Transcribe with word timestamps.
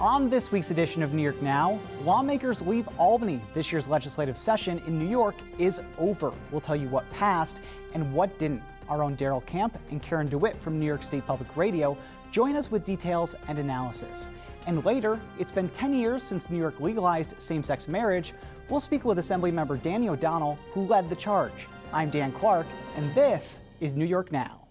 On 0.00 0.30
this 0.30 0.50
week's 0.50 0.70
edition 0.70 1.02
of 1.02 1.12
New 1.12 1.22
York 1.22 1.42
Now, 1.42 1.78
lawmakers 2.04 2.62
leave 2.62 2.88
Albany. 2.96 3.38
This 3.52 3.70
year's 3.70 3.86
legislative 3.86 4.34
session 4.38 4.78
in 4.86 4.98
New 4.98 5.06
York 5.06 5.34
is 5.58 5.82
over. 5.98 6.32
We'll 6.50 6.62
tell 6.62 6.74
you 6.74 6.88
what 6.88 7.04
passed 7.12 7.60
and 7.92 8.10
what 8.14 8.38
didn't. 8.38 8.62
Our 8.88 9.02
own 9.02 9.14
Daryl 9.14 9.44
Camp 9.44 9.78
and 9.90 10.02
Karen 10.02 10.26
DeWitt 10.26 10.58
from 10.62 10.80
New 10.80 10.86
York 10.86 11.02
State 11.02 11.26
Public 11.26 11.54
Radio 11.54 11.98
join 12.30 12.56
us 12.56 12.70
with 12.70 12.82
details 12.86 13.34
and 13.46 13.58
analysis. 13.58 14.30
And 14.66 14.82
later, 14.86 15.20
it's 15.38 15.52
been 15.52 15.68
10 15.68 15.92
years 15.92 16.22
since 16.22 16.48
New 16.48 16.56
York 16.56 16.80
legalized 16.80 17.34
same 17.36 17.62
sex 17.62 17.86
marriage. 17.86 18.32
We'll 18.70 18.80
speak 18.80 19.04
with 19.04 19.18
Assemblymember 19.18 19.82
Danny 19.82 20.08
O'Donnell, 20.08 20.58
who 20.72 20.86
led 20.86 21.10
the 21.10 21.16
charge. 21.16 21.68
I'm 21.92 22.08
Dan 22.08 22.32
Clark, 22.32 22.66
and 22.96 23.14
this 23.14 23.60
is 23.80 23.92
New 23.92 24.06
York 24.06 24.32
Now. 24.32 24.66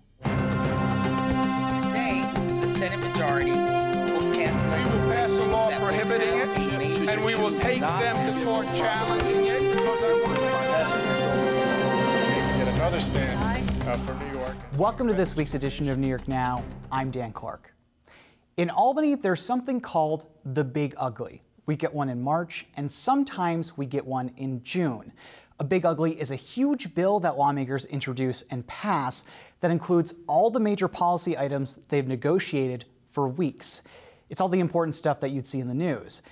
Today, 1.84 2.24
the 2.62 2.76
Senate 2.80 3.00
majority 3.00 3.79
we 7.30 7.36
will 7.36 7.60
take 7.60 7.80
them 7.80 8.40
to 8.40 8.44
court 8.44 8.66
challenging 8.70 9.46
it. 9.46 9.62
Get 12.58 12.68
another 12.76 13.00
stand 13.00 13.88
uh, 13.88 13.94
for 13.98 14.16
New 14.16 14.40
York. 14.40 14.56
Welcome 14.80 15.08
to 15.08 15.14
this 15.14 15.36
week's 15.36 15.54
edition 15.54 15.88
of 15.90 16.00
New 16.00 16.08
York 16.08 16.28
Now. 16.28 16.64
I'm 16.92 17.12
Dan 17.12 17.32
Clark. 17.32 17.72
In 18.58 18.72
Albany, 18.72 19.14
there's 19.14 19.44
something 19.44 19.80
called 19.80 20.26
the 20.44 20.64
Big 20.64 20.96
Ugly. 20.98 21.42
We 21.68 21.76
get 21.76 21.94
one 21.94 22.10
in 22.10 22.20
March, 22.20 22.66
and 22.78 22.92
sometimes 22.92 23.78
we 23.78 23.86
get 23.86 24.04
one 24.04 24.32
in 24.38 24.64
June. 24.64 25.14
A 25.60 25.64
Big 25.64 25.86
Ugly 25.86 26.20
is 26.20 26.32
a 26.32 26.36
huge 26.36 26.96
bill 26.96 27.20
that 27.20 27.38
lawmakers 27.38 27.86
introduce 27.86 28.42
and 28.50 28.66
pass 28.66 29.26
that 29.60 29.70
includes 29.70 30.16
all 30.26 30.50
the 30.50 30.60
major 30.60 30.88
policy 30.88 31.38
items 31.38 31.80
they've 31.90 32.08
negotiated 32.08 32.86
for 33.12 33.28
weeks. 33.28 33.84
It's 34.30 34.42
all 34.42 34.50
the 34.50 34.60
important 34.60 34.96
stuff 34.96 35.20
that 35.20 35.30
you'd 35.30 35.46
see 35.46 35.60
in 35.60 35.68
the 35.68 35.76
news. 35.76 36.24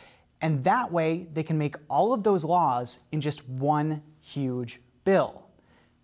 And 0.42 0.64
that 0.66 0.92
way, 0.92 1.28
they 1.34 1.44
can 1.44 1.58
make 1.58 1.76
all 1.90 2.14
of 2.14 2.24
those 2.24 2.46
laws 2.46 3.00
in 3.12 3.22
just 3.22 3.48
one 3.48 4.04
huge 4.22 4.80
bill. 5.04 5.48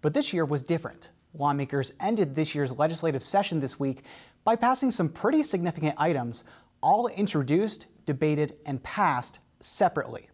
But 0.02 0.14
this 0.14 0.34
year 0.34 0.46
was 0.46 0.64
different. 0.64 1.12
Lawmakers 1.36 1.94
ended 2.00 2.36
this 2.36 2.54
year's 2.54 2.72
legislative 2.72 3.24
session 3.24 3.60
this 3.60 3.80
week 3.80 4.04
by 4.44 4.56
passing 4.56 4.92
some 4.92 5.10
pretty 5.10 5.44
significant 5.44 5.96
items, 5.98 6.44
all 6.82 7.08
introduced, 7.08 7.88
debated, 8.06 8.56
and 8.66 8.84
passed 8.84 9.40
separately. 9.60 10.28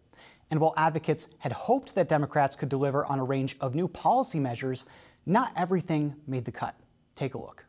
And 0.50 0.60
while 0.60 0.74
advocates 0.76 1.28
had 1.38 1.52
hoped 1.52 1.94
that 1.94 2.08
Democrats 2.08 2.56
could 2.56 2.68
deliver 2.68 3.04
on 3.06 3.20
a 3.20 3.24
range 3.24 3.56
of 3.60 3.74
new 3.74 3.86
policy 3.86 4.40
measures, 4.40 4.84
not 5.26 5.52
everything 5.56 6.16
made 6.26 6.44
the 6.44 6.52
cut. 6.52 6.74
Take 7.14 7.34
a 7.34 7.38
look. 7.38 7.64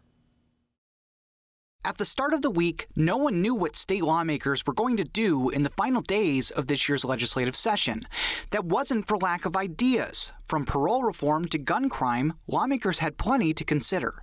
At 1.84 1.98
the 1.98 2.06
start 2.06 2.34
of 2.34 2.44
the 2.44 2.52
week, 2.52 2.86
no 2.96 3.18
one 3.18 3.42
knew 3.42 3.56
what 3.56 3.76
state 3.76 4.04
lawmakers 4.04 4.64
were 4.68 4.74
going 4.74 4.98
to 4.98 5.04
do 5.04 5.50
in 5.50 5.64
the 5.64 5.70
final 5.70 6.04
days 6.04 6.52
of 6.52 6.68
this 6.68 6.88
year's 6.88 7.04
legislative 7.04 7.56
session. 7.56 8.04
That 8.52 8.66
wasn't 8.66 9.08
for 9.08 9.18
lack 9.18 9.46
of 9.48 9.56
ideas. 9.56 10.32
From 10.52 10.66
parole 10.66 11.04
reform 11.04 11.46
to 11.46 11.58
gun 11.58 11.88
crime, 11.88 12.34
lawmakers 12.46 13.00
had 13.00 13.18
plenty 13.18 13.54
to 13.54 13.64
consider. 13.64 14.16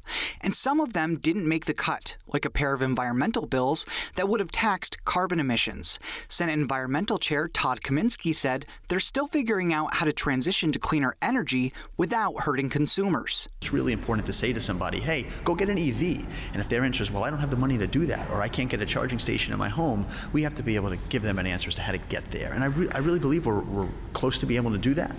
And 0.42 0.54
some 0.54 0.78
of 0.78 0.92
them 0.92 1.16
didn't 1.16 1.48
make 1.48 1.64
the 1.64 1.72
cut, 1.72 2.18
like 2.26 2.44
a 2.44 2.50
pair 2.50 2.74
of 2.74 2.82
environmental 2.82 3.46
bills 3.46 3.86
that 4.14 4.28
would 4.28 4.38
have 4.38 4.52
taxed 4.52 5.02
carbon 5.06 5.40
emissions. 5.40 5.98
Senate 6.28 6.52
Environmental 6.52 7.16
Chair 7.16 7.48
Todd 7.48 7.80
Kaminsky 7.80 8.34
said 8.34 8.66
they're 8.88 9.00
still 9.00 9.26
figuring 9.26 9.72
out 9.72 9.94
how 9.94 10.04
to 10.04 10.12
transition 10.12 10.70
to 10.72 10.78
cleaner 10.78 11.14
energy 11.22 11.72
without 11.96 12.42
hurting 12.42 12.68
consumers. 12.68 13.48
It's 13.62 13.72
really 13.72 13.94
important 13.94 14.26
to 14.26 14.34
say 14.34 14.52
to 14.52 14.60
somebody, 14.60 15.00
hey, 15.00 15.24
go 15.44 15.54
get 15.54 15.70
an 15.70 15.78
EV. 15.78 16.28
And 16.52 16.60
if 16.60 16.68
they're 16.68 16.84
interested, 16.84 17.14
well, 17.14 17.24
I 17.24 17.30
don't 17.30 17.40
have 17.40 17.50
the 17.50 17.56
money 17.56 17.78
to 17.78 17.86
do 17.86 18.04
that, 18.04 18.28
or 18.28 18.42
I 18.42 18.48
can't 18.48 18.68
get 18.68 18.82
a 18.82 18.86
charging 18.86 19.18
station 19.18 19.54
in 19.54 19.58
my 19.58 19.70
home, 19.70 20.06
we 20.34 20.42
have 20.42 20.54
to 20.56 20.62
be 20.62 20.76
able 20.76 20.90
to 20.90 20.98
give 21.08 21.22
them 21.22 21.38
an 21.38 21.46
answer 21.46 21.68
as 21.68 21.74
to 21.76 21.80
how 21.80 21.92
to 21.92 21.98
get 21.98 22.30
there. 22.30 22.52
And 22.52 22.62
I, 22.62 22.66
re- 22.66 22.90
I 22.90 22.98
really 22.98 23.18
believe 23.18 23.46
we're, 23.46 23.62
we're 23.62 23.88
close 24.12 24.38
to 24.40 24.44
being 24.44 24.60
able 24.60 24.72
to 24.72 24.78
do 24.78 24.92
that. 24.92 25.16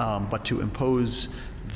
Um, 0.00 0.28
but 0.28 0.47
to 0.48 0.60
impose 0.60 1.28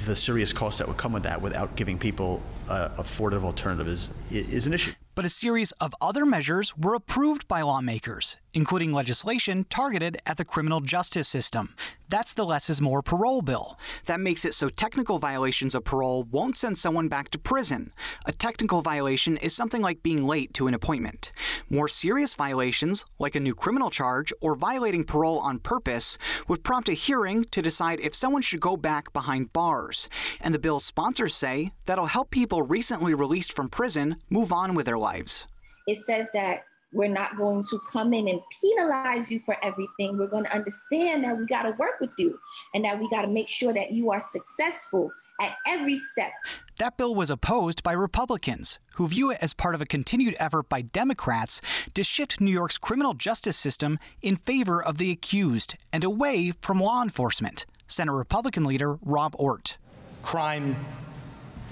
the 0.07 0.17
serious 0.17 0.53
costs 0.53 0.79
that 0.79 0.89
would 0.89 0.97
come 0.97 1.13
with 1.13 1.23
that 1.23 1.41
without 1.41 1.77
giving 1.77 1.99
people 1.99 2.43
uh, 2.69 2.89
affordable 2.99 3.45
alternative 3.45 3.87
is, 3.87 4.11
is 4.31 4.67
an 4.67 4.73
issue. 4.73 4.93
But 5.15 5.27
a 5.27 5.29
series 5.29 5.73
of 5.73 5.95
other 6.01 6.25
measures 6.25 6.77
were 6.77 6.95
approved 6.95 7.47
by 7.47 7.61
lawmakers, 7.61 8.39
including 8.55 8.93
legislation 8.93 9.65
targeted 9.71 10.19
at 10.27 10.37
the 10.37 10.45
criminal 10.45 10.81
justice 10.81 11.29
system. 11.29 11.75
That's 12.09 12.35
the 12.35 12.45
less 12.45 12.69
is 12.69 12.81
more 12.81 13.01
parole 13.01 13.41
bill. 13.41 13.79
That 14.05 14.21
makes 14.21 14.45
it 14.45 14.53
so 14.53 14.69
technical 14.69 15.19
violations 15.19 15.75
of 15.75 15.85
parole 15.85 16.25
won't 16.25 16.59
send 16.59 16.77
someone 16.77 17.09
back 17.09 17.31
to 17.31 17.39
prison. 17.39 17.93
A 18.27 18.33
technical 18.33 18.83
violation 18.83 19.39
is 19.39 19.55
something 19.55 19.81
like 19.81 20.03
being 20.03 20.25
late 20.25 20.53
to 20.55 20.67
an 20.67 20.75
appointment. 20.75 21.33
More 21.71 21.89
serious 21.89 22.35
violations, 22.35 23.07
like 23.19 23.35
a 23.35 23.41
new 23.41 23.55
criminal 23.55 23.89
charge 23.89 24.31
or 24.43 24.55
violating 24.55 25.05
parole 25.05 25.39
on 25.39 25.59
purpose, 25.59 26.19
would 26.49 26.65
prompt 26.65 26.91
a 26.91 26.93
hearing 26.93 27.45
to 27.45 27.63
decide 27.63 28.01
if 28.01 28.15
someone 28.15 28.43
should 28.43 28.61
go 28.61 28.77
back 28.77 29.13
behind 29.15 29.53
bars. 29.55 30.11
And 30.41 30.53
the 30.53 30.59
bill's 30.59 30.85
sponsors 30.85 31.35
say 31.35 31.71
that'll 31.87 32.07
help 32.07 32.31
people 32.31 32.63
recently 32.63 33.15
released 33.15 33.55
from 33.55 33.71
prison 33.71 34.17
move 34.29 34.53
on 34.53 34.75
with 34.75 34.85
their 34.85 34.99
lives. 34.99 35.47
It 35.87 36.03
says 36.03 36.29
that 36.35 36.65
we're 36.93 37.09
not 37.09 37.37
going 37.37 37.65
to 37.65 37.81
come 37.91 38.13
in 38.13 38.29
and 38.29 38.41
penalize 38.61 39.31
you 39.31 39.41
for 39.45 39.57
everything. 39.63 40.19
We're 40.19 40.27
going 40.27 40.45
to 40.45 40.55
understand 40.55 41.25
that 41.25 41.37
we 41.37 41.47
got 41.47 41.63
to 41.63 41.71
work 41.79 42.01
with 42.01 42.11
you 42.19 42.39
and 42.75 42.85
that 42.85 42.99
we 42.99 43.09
got 43.11 43.23
to 43.23 43.29
make 43.29 43.49
sure 43.49 43.73
that 43.73 43.93
you 43.93 44.11
are 44.11 44.21
successful 44.21 45.11
at 45.41 45.57
every 45.67 45.99
step. 45.99 46.33
That 46.79 46.97
bill 46.97 47.15
was 47.15 47.31
opposed 47.31 47.83
by 47.83 47.93
Republicans, 47.93 48.79
who 48.97 49.09
view 49.09 49.31
it 49.31 49.39
as 49.41 49.55
part 49.55 49.75
of 49.75 49.83
a 49.83 49.87
continued 49.87 50.37
effort 50.39 50.69
by 50.69 50.83
Democrats 50.83 51.61
to 51.95 52.05
shift 52.05 52.41
New 52.41 52.51
York's 52.51 52.79
criminal 52.79 53.15
justice 53.15 53.57
system 53.57 53.99
in 54.21 54.37
favor 54.37 54.83
of 54.83 54.99
the 54.99 55.11
accused 55.11 55.75
and 55.93 56.05
away 56.05 56.53
from 56.61 56.81
law 56.81 57.03
enforcement. 57.03 57.67
Senate 57.87 58.13
Republican 58.13 58.65
leader 58.65 58.99
Rob 59.03 59.35
Ortt. 59.39 59.77
Crime 60.23 60.77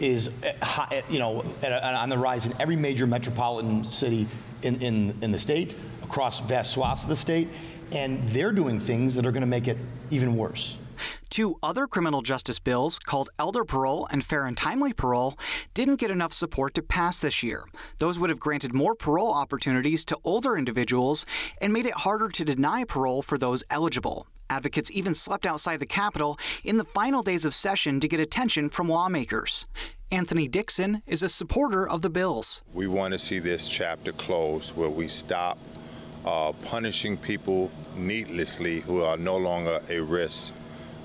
is, 0.00 0.30
eh, 0.42 1.02
you 1.08 1.18
know, 1.18 1.44
at 1.62 1.72
on 1.72 2.08
the 2.08 2.18
rise 2.18 2.46
in 2.46 2.60
every 2.60 2.76
major 2.76 3.06
metropolitan 3.06 3.84
city 3.84 4.26
in, 4.62 4.80
in, 4.80 5.16
in 5.22 5.30
the 5.30 5.38
state, 5.38 5.74
across 6.02 6.40
vast 6.40 6.72
swaths 6.72 7.02
of 7.02 7.08
the 7.08 7.16
state, 7.16 7.48
and 7.92 8.26
they're 8.28 8.52
doing 8.52 8.80
things 8.80 9.14
that 9.14 9.26
are 9.26 9.32
going 9.32 9.42
to 9.42 9.46
make 9.46 9.68
it 9.68 9.76
even 10.10 10.36
worse. 10.36 10.76
Two 11.30 11.56
other 11.62 11.86
criminal 11.86 12.22
justice 12.22 12.58
bills, 12.58 12.98
called 12.98 13.30
elder 13.38 13.64
parole 13.64 14.08
and 14.10 14.24
fair 14.24 14.46
and 14.46 14.56
timely 14.56 14.92
parole, 14.92 15.38
didn't 15.74 15.96
get 15.96 16.10
enough 16.10 16.32
support 16.32 16.74
to 16.74 16.82
pass 16.82 17.20
this 17.20 17.42
year. 17.42 17.64
Those 17.98 18.18
would 18.18 18.30
have 18.30 18.40
granted 18.40 18.74
more 18.74 18.94
parole 18.94 19.32
opportunities 19.32 20.04
to 20.06 20.18
older 20.24 20.58
individuals 20.58 21.24
and 21.60 21.72
made 21.72 21.86
it 21.86 21.94
harder 21.94 22.28
to 22.28 22.44
deny 22.44 22.84
parole 22.84 23.22
for 23.22 23.38
those 23.38 23.62
eligible. 23.70 24.26
Advocates 24.50 24.90
even 24.90 25.14
slept 25.14 25.46
outside 25.46 25.80
the 25.80 25.86
Capitol 25.86 26.38
in 26.64 26.76
the 26.76 26.84
final 26.84 27.22
days 27.22 27.44
of 27.44 27.54
session 27.54 28.00
to 28.00 28.08
get 28.08 28.20
attention 28.20 28.68
from 28.68 28.88
lawmakers. 28.88 29.64
Anthony 30.10 30.48
Dixon 30.48 31.02
is 31.06 31.22
a 31.22 31.28
supporter 31.28 31.88
of 31.88 32.02
the 32.02 32.10
bills. 32.10 32.62
We 32.74 32.88
want 32.88 33.12
to 33.12 33.18
see 33.18 33.38
this 33.38 33.68
chapter 33.68 34.12
closed 34.12 34.76
where 34.76 34.90
we 34.90 35.06
stop 35.06 35.56
uh, 36.26 36.52
punishing 36.64 37.16
people 37.16 37.70
needlessly 37.96 38.80
who 38.80 39.02
are 39.02 39.16
no 39.16 39.36
longer 39.36 39.80
a 39.88 40.00
risk 40.00 40.52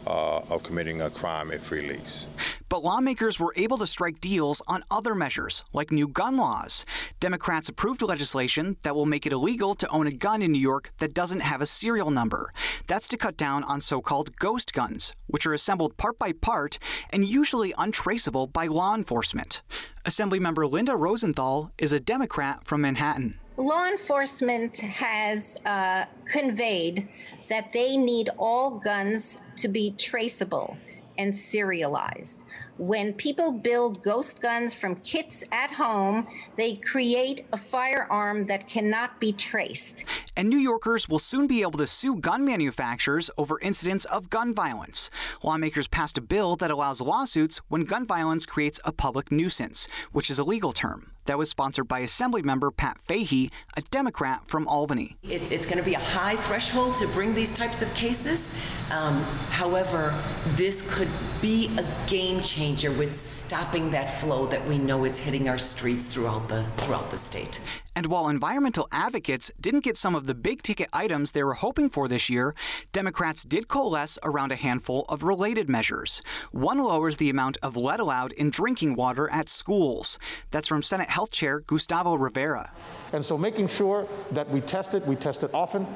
uh, 0.06 0.42
of 0.50 0.64
committing 0.64 1.02
a 1.02 1.10
crime 1.10 1.52
if 1.52 1.72
released. 1.72 2.30
But 2.70 2.84
lawmakers 2.84 3.40
were 3.40 3.54
able 3.56 3.78
to 3.78 3.88
strike 3.88 4.20
deals 4.20 4.62
on 4.68 4.84
other 4.90 5.16
measures, 5.16 5.64
like 5.74 5.92
new 5.92 6.08
gun 6.08 6.36
laws. 6.36 6.86
Democrats 7.20 7.70
approved 7.70 8.02
legislation 8.02 8.78
that 8.84 8.96
will 8.96 9.06
make 9.06 9.26
it 9.26 9.34
illegal 9.34 9.76
to 9.76 9.88
own 9.90 10.08
a 10.08 10.12
gun 10.12 10.42
in 10.42 10.52
New 10.52 10.60
York 10.60 10.92
that 11.00 11.14
doesn't 11.14 11.42
have 11.42 11.62
a 11.62 11.66
serial 11.66 12.12
number. 12.12 12.52
That's 12.88 13.08
to 13.10 13.18
cut 13.18 13.38
down 13.38 13.64
on 13.64 13.82
so 13.82 14.02
called 14.02 14.36
ghost 14.38 14.74
guns, 14.74 15.14
which 15.28 15.46
are 15.46 15.54
assembled 15.54 15.98
part 15.98 16.18
by 16.18 16.32
part 16.32 16.80
and 17.12 17.26
usually 17.26 17.74
untraceable 17.78 18.48
by 18.48 18.68
law 18.68 18.96
enforcement. 18.96 19.62
Assemblymember 20.06 20.70
Linda 20.70 20.96
Rosenthal 20.96 21.72
is 21.78 21.94
a 21.94 22.00
Democrat 22.00 22.66
from 22.66 22.82
Manhattan. 22.82 23.40
Law 23.58 23.88
enforcement 23.88 24.78
has 24.80 25.58
uh, 25.66 26.06
conveyed 26.26 27.08
that 27.48 27.72
they 27.72 27.96
need 27.96 28.30
all 28.38 28.72
guns 28.72 29.40
to 29.56 29.70
be 29.70 29.92
traceable 29.98 30.76
and 31.18 31.34
serialized. 31.34 32.44
When 32.78 33.14
people 33.14 33.54
build 33.54 34.04
ghost 34.04 34.42
guns 34.42 34.74
from 34.74 34.96
kits 34.96 35.46
at 35.54 35.72
home, 35.72 36.28
they 36.58 36.76
create 36.76 37.46
a 37.54 37.58
firearm 37.58 38.46
that 38.48 38.68
cannot 38.68 39.22
be 39.22 39.32
traced. 39.32 40.04
And 40.36 40.50
New 40.50 40.58
Yorkers 40.58 41.08
will 41.08 41.20
soon 41.20 41.48
be 41.48 41.62
able 41.62 41.80
to 41.80 41.88
sue 41.88 42.18
gun 42.18 42.44
manufacturers 42.44 43.32
over 43.38 43.58
incidents 43.62 44.04
of 44.04 44.30
gun 44.30 44.54
violence. 44.54 45.10
Lawmakers 45.44 45.88
passed 45.88 46.18
a 46.18 46.22
bill 46.22 46.58
that 46.58 46.72
allows 46.72 47.00
lawsuits 47.00 47.60
when 47.70 47.86
gun 47.86 48.06
violence 48.06 48.46
creates 48.46 48.82
a 48.84 48.92
public 48.92 49.32
nuisance, 49.32 49.88
which 50.12 50.30
is 50.30 50.40
a 50.40 50.44
legal 50.44 50.74
term. 50.74 51.15
That 51.26 51.40
was 51.40 51.50
sponsored 51.50 51.88
by 51.88 52.02
Assemblymember 52.02 52.76
Pat 52.76 53.00
Fahey, 53.00 53.50
a 53.76 53.82
Democrat 53.82 54.44
from 54.46 54.68
Albany. 54.68 55.18
It's, 55.24 55.50
it's 55.50 55.66
going 55.66 55.80
to 55.80 55.84
be 55.84 55.96
a 55.96 56.00
high 56.00 56.36
threshold 56.36 56.98
to 56.98 57.08
bring 57.08 57.34
these 57.34 57.52
types 57.52 57.82
of 57.82 57.92
cases. 57.96 58.52
Um, 58.92 59.24
however, 59.50 60.14
this 60.50 60.84
could 60.88 61.10
be 61.42 61.76
a 61.78 61.86
game 62.08 62.42
changer 62.42 62.92
with 62.92 63.16
stopping 63.16 63.90
that 63.92 64.20
flow 64.20 64.46
that 64.48 64.66
we 64.68 64.78
know 64.78 65.04
is 65.04 65.18
hitting 65.18 65.50
our 65.50 65.58
streets 65.58 66.06
throughout 66.06 66.48
the 66.48 66.64
throughout 66.78 67.10
the 67.10 67.18
state. 67.18 67.60
And 67.96 68.08
while 68.08 68.28
environmental 68.28 68.90
advocates 68.92 69.50
didn't 69.60 69.86
get 69.86 69.96
some 69.96 70.16
of 70.16 70.28
the 70.28 70.36
big 70.36 70.62
ticket 70.62 70.90
items 70.92 71.32
they 71.32 71.44
were 71.44 71.54
hoping 71.54 71.90
for 71.90 72.10
this 72.10 72.30
year, 72.30 72.54
Democrats 72.92 73.46
did 73.46 73.70
coalesce 73.70 74.20
around 74.22 74.52
a 74.52 74.56
handful 74.56 75.06
of 75.08 75.24
related 75.24 75.70
measures. 75.70 76.22
One 76.52 76.80
lowers 76.80 77.18
the 77.18 77.30
amount 77.30 77.58
of 77.64 77.78
lead 77.78 78.02
allowed 78.02 78.34
in 78.34 78.50
drinking 78.50 78.96
water 78.96 79.30
at 79.32 79.48
schools. 79.48 80.20
That's 80.52 80.68
from 80.68 80.84
Senate 80.84 81.10
Health 81.10 81.32
Chair 81.32 81.62
Gustavo 81.62 82.16
Rivera. 82.16 82.72
And 83.14 83.24
so 83.24 83.38
making 83.38 83.70
sure 83.70 84.08
that 84.32 84.50
we 84.50 84.60
test 84.60 84.94
it, 84.94 85.06
we 85.08 85.16
test 85.16 85.44
it 85.44 85.52
often, 85.54 85.88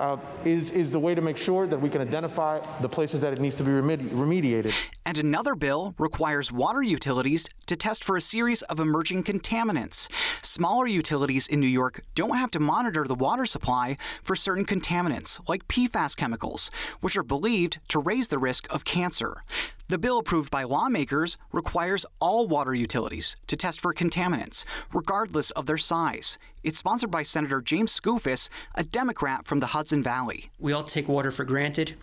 uh, 0.00 0.16
is, 0.44 0.70
is 0.70 0.90
the 0.90 0.98
way 0.98 1.14
to 1.14 1.20
make 1.20 1.36
sure 1.36 1.66
that 1.66 1.80
we 1.80 1.88
can 1.88 2.00
identify 2.00 2.60
the 2.80 2.88
places 2.88 3.20
that 3.20 3.32
it 3.32 3.40
needs 3.40 3.54
to 3.56 3.62
be 3.62 3.70
remedi- 3.70 4.08
remediated. 4.08 4.74
And 5.06 5.18
another 5.18 5.54
bill 5.54 5.94
requires 5.98 6.50
water 6.50 6.82
utilities 6.82 7.48
to 7.66 7.76
test 7.76 8.04
for 8.04 8.16
a 8.16 8.20
series 8.20 8.62
of 8.62 8.80
emerging 8.80 9.24
contaminants. 9.24 10.08
Smaller 10.44 10.86
utilities 10.86 11.46
in 11.46 11.60
New 11.60 11.66
York 11.66 12.02
don't 12.14 12.36
have 12.36 12.50
to 12.52 12.60
monitor 12.60 13.04
the 13.04 13.14
water 13.14 13.46
supply 13.46 13.96
for 14.22 14.36
certain 14.36 14.64
contaminants, 14.64 15.40
like 15.48 15.68
PFAS 15.68 16.16
chemicals, 16.16 16.70
which 17.00 17.16
are 17.16 17.22
believed 17.22 17.78
to 17.88 17.98
raise 17.98 18.28
the 18.28 18.38
risk 18.38 18.72
of 18.72 18.84
cancer. 18.84 19.42
The 19.88 19.98
bill 19.98 20.18
approved 20.18 20.50
by 20.50 20.62
lawmakers 20.62 21.36
requires 21.52 22.06
all 22.18 22.48
water 22.48 22.74
utilities 22.74 23.36
to 23.48 23.54
test 23.54 23.82
for 23.82 23.92
contaminants, 23.92 24.64
regardless 24.94 25.50
of 25.50 25.66
their 25.66 25.76
size. 25.76 26.38
It's 26.62 26.78
sponsored 26.78 27.10
by 27.10 27.22
Senator 27.22 27.60
James 27.60 28.00
Skoufis, 28.00 28.48
a 28.74 28.82
Democrat 28.82 29.46
from 29.46 29.60
the 29.60 29.66
Hudson 29.66 30.02
Valley. 30.02 30.50
We 30.58 30.72
all 30.72 30.84
take 30.84 31.06
water 31.06 31.30
for 31.30 31.44
granted. 31.44 31.96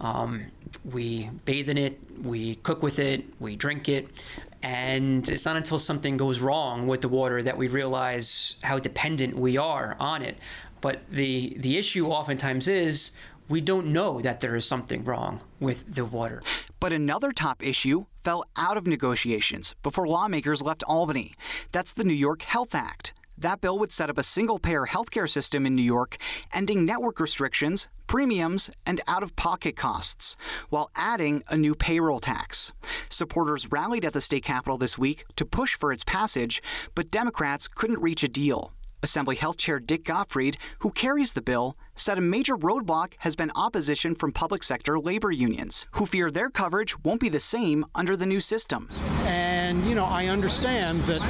Um, 0.00 0.46
we 0.90 1.28
bathe 1.44 1.68
in 1.68 1.76
it, 1.76 2.00
we 2.24 2.54
cook 2.56 2.82
with 2.82 2.98
it, 2.98 3.24
we 3.40 3.56
drink 3.56 3.90
it. 3.90 4.24
And 4.62 5.28
it's 5.28 5.44
not 5.44 5.56
until 5.56 5.78
something 5.78 6.16
goes 6.16 6.40
wrong 6.40 6.86
with 6.86 7.02
the 7.02 7.08
water 7.08 7.42
that 7.42 7.58
we 7.58 7.68
realize 7.68 8.56
how 8.62 8.78
dependent 8.78 9.36
we 9.36 9.58
are 9.58 9.96
on 10.00 10.22
it. 10.22 10.38
But 10.80 11.02
the, 11.10 11.56
the 11.58 11.76
issue 11.76 12.06
oftentimes 12.06 12.68
is 12.68 13.12
we 13.52 13.60
don't 13.60 13.86
know 13.86 14.18
that 14.22 14.40
there 14.40 14.56
is 14.56 14.64
something 14.64 15.04
wrong 15.04 15.38
with 15.60 15.94
the 15.94 16.06
water. 16.06 16.40
But 16.80 16.94
another 16.94 17.32
top 17.32 17.62
issue 17.62 18.06
fell 18.24 18.44
out 18.56 18.78
of 18.78 18.86
negotiations 18.86 19.74
before 19.82 20.08
lawmakers 20.08 20.62
left 20.62 20.82
Albany. 20.88 21.34
That's 21.70 21.92
the 21.92 22.02
New 22.02 22.14
York 22.14 22.40
Health 22.42 22.74
Act. 22.74 23.12
That 23.36 23.60
bill 23.60 23.78
would 23.78 23.92
set 23.92 24.08
up 24.08 24.16
a 24.16 24.22
single 24.22 24.58
payer 24.58 24.86
healthcare 24.86 25.28
system 25.28 25.66
in 25.66 25.74
New 25.74 25.82
York, 25.82 26.16
ending 26.54 26.86
network 26.86 27.20
restrictions, 27.20 27.88
premiums, 28.06 28.70
and 28.86 29.02
out 29.06 29.22
of 29.22 29.36
pocket 29.36 29.76
costs, 29.76 30.34
while 30.70 30.90
adding 30.96 31.42
a 31.48 31.56
new 31.58 31.74
payroll 31.74 32.20
tax. 32.20 32.72
Supporters 33.10 33.70
rallied 33.70 34.06
at 34.06 34.14
the 34.14 34.22
state 34.22 34.44
capitol 34.44 34.78
this 34.78 34.96
week 34.96 35.26
to 35.36 35.44
push 35.44 35.74
for 35.74 35.92
its 35.92 36.04
passage, 36.04 36.62
but 36.94 37.10
Democrats 37.10 37.68
couldn't 37.68 38.00
reach 38.00 38.24
a 38.24 38.28
deal. 38.28 38.72
Assembly 39.02 39.36
Health 39.36 39.56
Chair 39.56 39.80
Dick 39.80 40.04
Gottfried, 40.04 40.56
who 40.80 40.90
carries 40.90 41.32
the 41.32 41.42
bill, 41.42 41.76
said 41.96 42.18
a 42.18 42.20
major 42.20 42.56
roadblock 42.56 43.14
has 43.18 43.34
been 43.34 43.50
opposition 43.54 44.14
from 44.14 44.32
public 44.32 44.62
sector 44.62 44.98
labor 44.98 45.32
unions, 45.32 45.86
who 45.92 46.06
fear 46.06 46.30
their 46.30 46.48
coverage 46.48 46.98
won't 47.02 47.20
be 47.20 47.28
the 47.28 47.40
same 47.40 47.84
under 47.94 48.16
the 48.16 48.26
new 48.26 48.40
system. 48.40 48.88
And, 49.24 49.84
you 49.86 49.94
know, 49.94 50.04
I 50.04 50.26
understand 50.26 51.02
that 51.04 51.20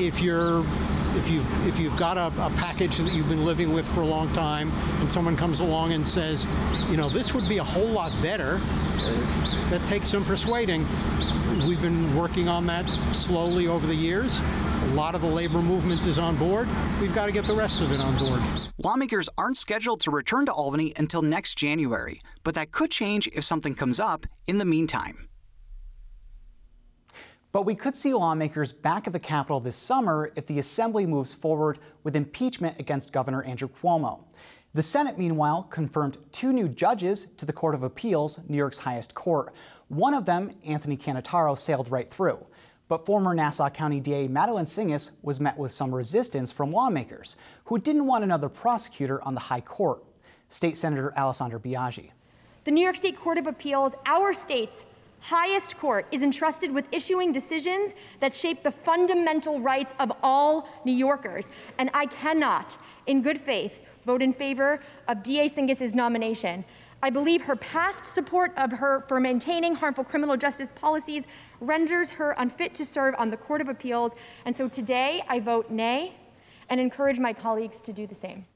if 0.00 0.20
you're 0.20 0.64
if 1.16 1.30
you've 1.30 1.66
if 1.66 1.78
you've 1.78 1.96
got 1.96 2.18
a, 2.18 2.26
a, 2.44 2.50
package 2.56 2.98
that 2.98 3.12
you've 3.12 3.28
been 3.28 3.44
living 3.44 3.72
with 3.72 3.86
for 3.86 4.00
a 4.00 4.06
long 4.06 4.32
time, 4.32 4.72
and 5.00 5.12
someone 5.12 5.36
comes 5.36 5.60
along 5.60 5.92
and 5.92 6.06
says, 6.06 6.46
you 6.88 6.96
know, 6.96 7.08
this 7.08 7.32
would 7.34 7.48
be 7.48 7.58
a 7.58 7.64
whole 7.64 7.86
lot 7.86 8.10
better, 8.20 8.60
uh, 8.60 9.70
that 9.70 9.84
takes 9.86 10.08
some 10.08 10.24
persuading. 10.24 10.86
We've 11.66 11.80
been 11.80 12.16
working 12.16 12.48
on 12.48 12.66
that 12.66 12.86
slowly 13.14 13.68
over 13.68 13.86
the 13.86 13.94
years. 13.94 14.40
A 14.94 15.02
lot 15.04 15.16
of 15.16 15.22
the 15.22 15.28
labor 15.28 15.60
movement 15.60 16.06
is 16.06 16.20
on 16.20 16.36
board. 16.36 16.68
We've 17.00 17.12
got 17.12 17.26
to 17.26 17.32
get 17.32 17.46
the 17.46 17.54
rest 17.54 17.80
of 17.80 17.90
it 17.90 17.98
on 17.98 18.16
board. 18.16 18.40
Lawmakers 18.78 19.28
aren't 19.36 19.56
scheduled 19.56 20.00
to 20.02 20.12
return 20.12 20.46
to 20.46 20.52
Albany 20.52 20.92
until 20.96 21.20
next 21.20 21.58
January, 21.58 22.22
but 22.44 22.54
that 22.54 22.70
could 22.70 22.92
change 22.92 23.28
if 23.32 23.42
something 23.42 23.74
comes 23.74 23.98
up 23.98 24.24
in 24.46 24.58
the 24.58 24.64
meantime. 24.64 25.28
But 27.50 27.62
we 27.62 27.74
could 27.74 27.96
see 27.96 28.14
lawmakers 28.14 28.70
back 28.70 29.08
at 29.08 29.12
the 29.12 29.18
Capitol 29.18 29.58
this 29.58 29.74
summer 29.74 30.30
if 30.36 30.46
the 30.46 30.60
Assembly 30.60 31.06
moves 31.06 31.34
forward 31.34 31.80
with 32.04 32.14
impeachment 32.14 32.78
against 32.78 33.12
Governor 33.12 33.42
Andrew 33.42 33.68
Cuomo. 33.82 34.20
The 34.74 34.82
Senate, 34.82 35.18
meanwhile, 35.18 35.64
confirmed 35.64 36.18
two 36.30 36.52
new 36.52 36.68
judges 36.68 37.26
to 37.36 37.44
the 37.44 37.52
Court 37.52 37.74
of 37.74 37.82
Appeals, 37.82 38.38
New 38.48 38.56
York's 38.56 38.78
highest 38.78 39.12
court. 39.12 39.54
One 39.88 40.14
of 40.14 40.24
them, 40.24 40.52
Anthony 40.64 40.96
Cannataro, 40.96 41.58
sailed 41.58 41.90
right 41.90 42.08
through. 42.08 42.46
But 42.88 43.06
former 43.06 43.34
Nassau 43.34 43.70
County 43.70 44.00
DA 44.00 44.28
Madeline 44.28 44.66
Singas 44.66 45.12
was 45.22 45.40
met 45.40 45.56
with 45.56 45.72
some 45.72 45.94
resistance 45.94 46.52
from 46.52 46.70
lawmakers 46.70 47.36
who 47.64 47.78
didn't 47.78 48.06
want 48.06 48.24
another 48.24 48.48
prosecutor 48.48 49.22
on 49.22 49.34
the 49.34 49.40
high 49.40 49.62
court. 49.62 50.04
State 50.50 50.76
Senator 50.76 51.12
Alessandra 51.16 51.58
Biaggi. 51.58 52.10
The 52.64 52.70
New 52.70 52.82
York 52.82 52.96
State 52.96 53.18
Court 53.18 53.38
of 53.38 53.46
Appeals, 53.46 53.94
our 54.06 54.32
state's 54.32 54.84
highest 55.20 55.78
court 55.78 56.06
is 56.12 56.22
entrusted 56.22 56.70
with 56.70 56.86
issuing 56.92 57.32
decisions 57.32 57.92
that 58.20 58.34
shape 58.34 58.62
the 58.62 58.70
fundamental 58.70 59.60
rights 59.60 59.94
of 59.98 60.12
all 60.22 60.68
New 60.84 60.92
Yorkers. 60.92 61.46
And 61.78 61.90
I 61.94 62.06
cannot, 62.06 62.76
in 63.06 63.22
good 63.22 63.40
faith, 63.40 63.80
vote 64.04 64.20
in 64.20 64.34
favor 64.34 64.80
of 65.08 65.22
DA 65.22 65.48
Singas's 65.48 65.94
nomination. 65.94 66.64
I 67.02 67.10
believe 67.10 67.42
her 67.42 67.56
past 67.56 68.06
support 68.14 68.52
of 68.56 68.70
her 68.72 69.04
for 69.08 69.18
maintaining 69.18 69.74
harmful 69.74 70.04
criminal 70.04 70.36
justice 70.36 70.72
policies 70.74 71.24
renders 71.60 72.10
her 72.10 72.32
unfit 72.38 72.74
to 72.74 72.84
serve 72.84 73.14
on 73.18 73.30
the 73.30 73.36
Court 73.36 73.60
of 73.60 73.68
Appeals. 73.68 74.12
And 74.44 74.56
so 74.56 74.68
today 74.68 75.22
I 75.28 75.40
vote 75.40 75.70
nay 75.70 76.14
and 76.68 76.80
encourage 76.80 77.18
my 77.18 77.32
colleagues 77.32 77.80
to 77.82 77.92
do 77.92 78.06
the 78.06 78.14
same. 78.14 78.46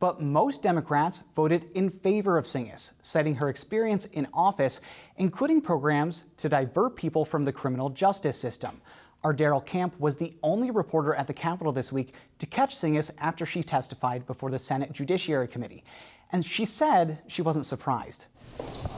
But 0.00 0.20
most 0.20 0.62
Democrats 0.62 1.24
voted 1.34 1.70
in 1.74 1.90
favor 1.90 2.38
of 2.38 2.44
Singas, 2.44 2.92
citing 3.02 3.34
her 3.34 3.48
experience 3.48 4.06
in 4.06 4.28
office, 4.32 4.80
including 5.16 5.60
programs 5.60 6.26
to 6.36 6.48
divert 6.48 6.94
people 6.94 7.24
from 7.24 7.44
the 7.44 7.52
criminal 7.52 7.90
justice 7.90 8.38
system. 8.38 8.80
Our 9.24 9.34
Daryl 9.34 9.64
Camp 9.64 9.98
was 9.98 10.16
the 10.16 10.34
only 10.44 10.70
reporter 10.70 11.14
at 11.14 11.26
the 11.26 11.34
Capitol 11.34 11.72
this 11.72 11.90
week 11.90 12.14
to 12.38 12.46
catch 12.46 12.76
Singas 12.76 13.10
after 13.18 13.44
she 13.44 13.64
testified 13.64 14.24
before 14.28 14.50
the 14.50 14.58
Senate 14.60 14.92
Judiciary 14.92 15.48
Committee. 15.48 15.82
And 16.30 16.44
she 16.44 16.64
said 16.64 17.20
she 17.26 17.42
wasn't 17.42 17.66
surprised. 17.66 18.26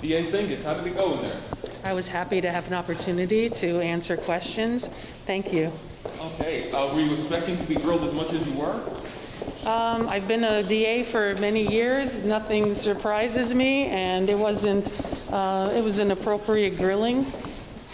DA 0.01 0.23
Singas, 0.23 0.65
how 0.65 0.75
did 0.75 0.87
it 0.87 0.97
go 0.97 1.15
in 1.15 1.23
there? 1.23 1.41
I 1.85 1.93
was 1.93 2.09
happy 2.09 2.41
to 2.41 2.51
have 2.51 2.67
an 2.67 2.75
opportunity 2.75 3.49
to 3.51 3.81
answer 3.81 4.17
questions. 4.17 4.89
Thank 5.27 5.53
you. 5.53 5.73
Okay. 6.21 6.71
Uh, 6.73 6.95
were 6.95 7.01
you 7.01 7.15
expecting 7.15 7.57
to 7.59 7.67
be 7.67 7.75
grilled 7.75 8.05
as 8.05 8.15
much 8.15 8.33
as 8.33 8.47
you 8.47 8.55
were? 8.55 8.81
Um, 9.67 10.09
I've 10.09 10.27
been 10.27 10.45
a 10.45 10.63
DA 10.63 11.03
for 11.03 11.35
many 11.37 11.67
years. 11.67 12.25
Nothing 12.25 12.75
surprises 12.75 13.55
me, 13.55 13.87
and 13.87 14.29
it 14.31 14.39
wasn't. 14.39 14.91
Uh, 15.31 15.71
it 15.75 15.85
was 15.85 16.01
an 16.01 16.11
appropriate 16.11 16.77
grilling 16.77 17.27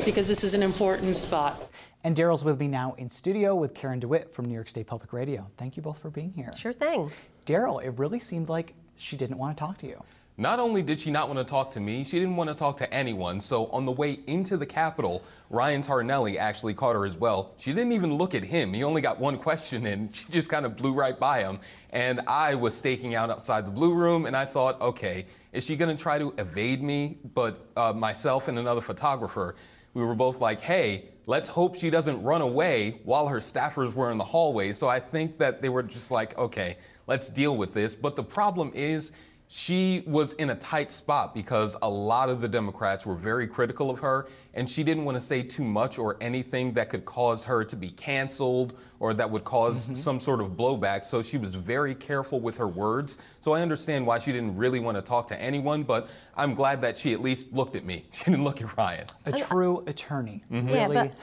because 0.04 0.28
this 0.28 0.44
is 0.44 0.54
an 0.54 0.62
important 0.62 1.16
spot. 1.16 1.70
And 2.04 2.16
Daryl's 2.16 2.44
with 2.44 2.60
me 2.60 2.68
now 2.68 2.94
in 2.98 3.10
studio 3.10 3.56
with 3.56 3.74
Karen 3.74 3.98
DeWitt 3.98 4.32
from 4.32 4.44
New 4.44 4.54
York 4.54 4.68
State 4.68 4.86
Public 4.86 5.12
Radio. 5.12 5.50
Thank 5.56 5.76
you 5.76 5.82
both 5.82 5.98
for 5.98 6.08
being 6.08 6.32
here. 6.32 6.52
Sure 6.56 6.72
thing. 6.72 7.10
Daryl, 7.46 7.82
it 7.84 7.90
really 7.98 8.20
seemed 8.20 8.48
like 8.48 8.74
she 8.94 9.16
didn't 9.16 9.38
want 9.38 9.56
to 9.56 9.60
talk 9.60 9.78
to 9.78 9.88
you. 9.88 10.00
Not 10.38 10.60
only 10.60 10.82
did 10.82 11.00
she 11.00 11.10
not 11.10 11.28
want 11.28 11.38
to 11.38 11.44
talk 11.44 11.70
to 11.72 11.80
me, 11.80 12.04
she 12.04 12.18
didn't 12.18 12.36
want 12.36 12.50
to 12.50 12.56
talk 12.56 12.76
to 12.78 12.92
anyone. 12.92 13.40
So 13.40 13.68
on 13.68 13.86
the 13.86 13.92
way 13.92 14.18
into 14.26 14.58
the 14.58 14.66
Capitol, 14.66 15.22
Ryan 15.48 15.80
Tarinelli 15.80 16.36
actually 16.36 16.74
caught 16.74 16.94
her 16.94 17.06
as 17.06 17.16
well. 17.16 17.54
She 17.56 17.72
didn't 17.72 17.92
even 17.92 18.14
look 18.14 18.34
at 18.34 18.44
him. 18.44 18.74
He 18.74 18.84
only 18.84 19.00
got 19.00 19.18
one 19.18 19.38
question 19.38 19.86
in. 19.86 20.10
She 20.16 20.26
just 20.28 20.50
kind 20.50 20.66
of 20.66 20.76
blew 20.76 20.92
right 20.92 21.18
by 21.18 21.40
him. 21.40 21.58
And 21.90 22.20
I 22.26 22.54
was 22.54 22.74
staking 22.74 23.14
out 23.14 23.30
outside 23.30 23.64
the 23.66 23.70
blue 23.70 23.94
room, 23.94 24.26
and 24.26 24.36
I 24.36 24.44
thought, 24.44 24.80
okay, 24.80 25.26
is 25.52 25.64
she 25.64 25.76
going 25.76 25.94
to 25.94 26.02
try 26.02 26.18
to 26.18 26.34
evade 26.36 26.82
me? 26.82 27.18
But 27.34 27.66
uh, 27.76 27.92
myself 27.94 28.48
and 28.48 28.58
another 28.58 28.80
photographer, 28.80 29.56
we 29.94 30.04
were 30.04 30.14
both 30.14 30.40
like, 30.40 30.60
hey, 30.60 31.06
let's 31.26 31.48
hope 31.48 31.74
she 31.74 31.90
doesn't 31.90 32.22
run 32.22 32.42
away 32.42 33.00
while 33.04 33.26
her 33.26 33.38
staffers 33.38 33.94
were 33.94 34.10
in 34.10 34.18
the 34.18 34.24
hallway. 34.24 34.72
So 34.72 34.88
I 34.88 35.00
think 35.00 35.38
that 35.38 35.62
they 35.62 35.68
were 35.68 35.82
just 35.82 36.10
like, 36.10 36.36
okay, 36.38 36.76
let's 37.06 37.28
deal 37.28 37.56
with 37.56 37.72
this. 37.72 37.94
But 37.96 38.16
the 38.16 38.24
problem 38.24 38.70
is, 38.74 39.12
she 39.48 40.02
was 40.06 40.34
in 40.34 40.50
a 40.50 40.54
tight 40.56 40.90
spot 40.90 41.34
because 41.34 41.76
a 41.82 41.88
lot 41.88 42.28
of 42.28 42.40
the 42.40 42.48
Democrats 42.48 43.06
were 43.06 43.14
very 43.14 43.46
critical 43.46 43.90
of 43.90 43.98
her, 44.00 44.28
and 44.54 44.68
she 44.68 44.82
didn't 44.82 45.04
want 45.04 45.16
to 45.16 45.20
say 45.20 45.42
too 45.42 45.64
much 45.64 45.98
or 45.98 46.16
anything 46.20 46.72
that 46.72 46.90
could 46.90 47.04
cause 47.04 47.44
her 47.44 47.64
to 47.64 47.76
be 47.76 47.90
canceled 47.90 48.78
or 49.00 49.14
that 49.14 49.30
would 49.30 49.44
because 49.46 49.84
mm-hmm. 49.84 49.94
some 49.94 50.18
sort 50.18 50.40
of 50.40 50.50
blowback. 50.50 51.04
So 51.04 51.22
she 51.22 51.38
was 51.38 51.54
very 51.54 51.94
careful 51.94 52.40
with 52.40 52.58
her 52.58 52.66
words. 52.66 53.18
So 53.40 53.52
I 53.52 53.62
understand 53.62 54.04
why 54.04 54.18
she 54.18 54.32
didn't 54.32 54.56
really 54.56 54.80
want 54.80 54.96
to 54.96 55.02
talk 55.02 55.28
to 55.28 55.40
anyone, 55.40 55.82
but 55.82 56.08
I'm 56.36 56.52
glad 56.52 56.80
that 56.80 56.96
she 56.96 57.12
at 57.12 57.22
least 57.22 57.52
looked 57.52 57.76
at 57.76 57.84
me. 57.84 58.04
She 58.16 58.24
didn't 58.24 58.44
look 58.44 58.60
at 58.60 58.76
Ryan. 58.76 59.06
A 59.26 59.32
true 59.32 59.84
attorney. 59.86 60.42
Mm-hmm. 60.50 60.68
Yeah, 60.68 60.82
really. 60.86 60.94
But- 61.08 61.18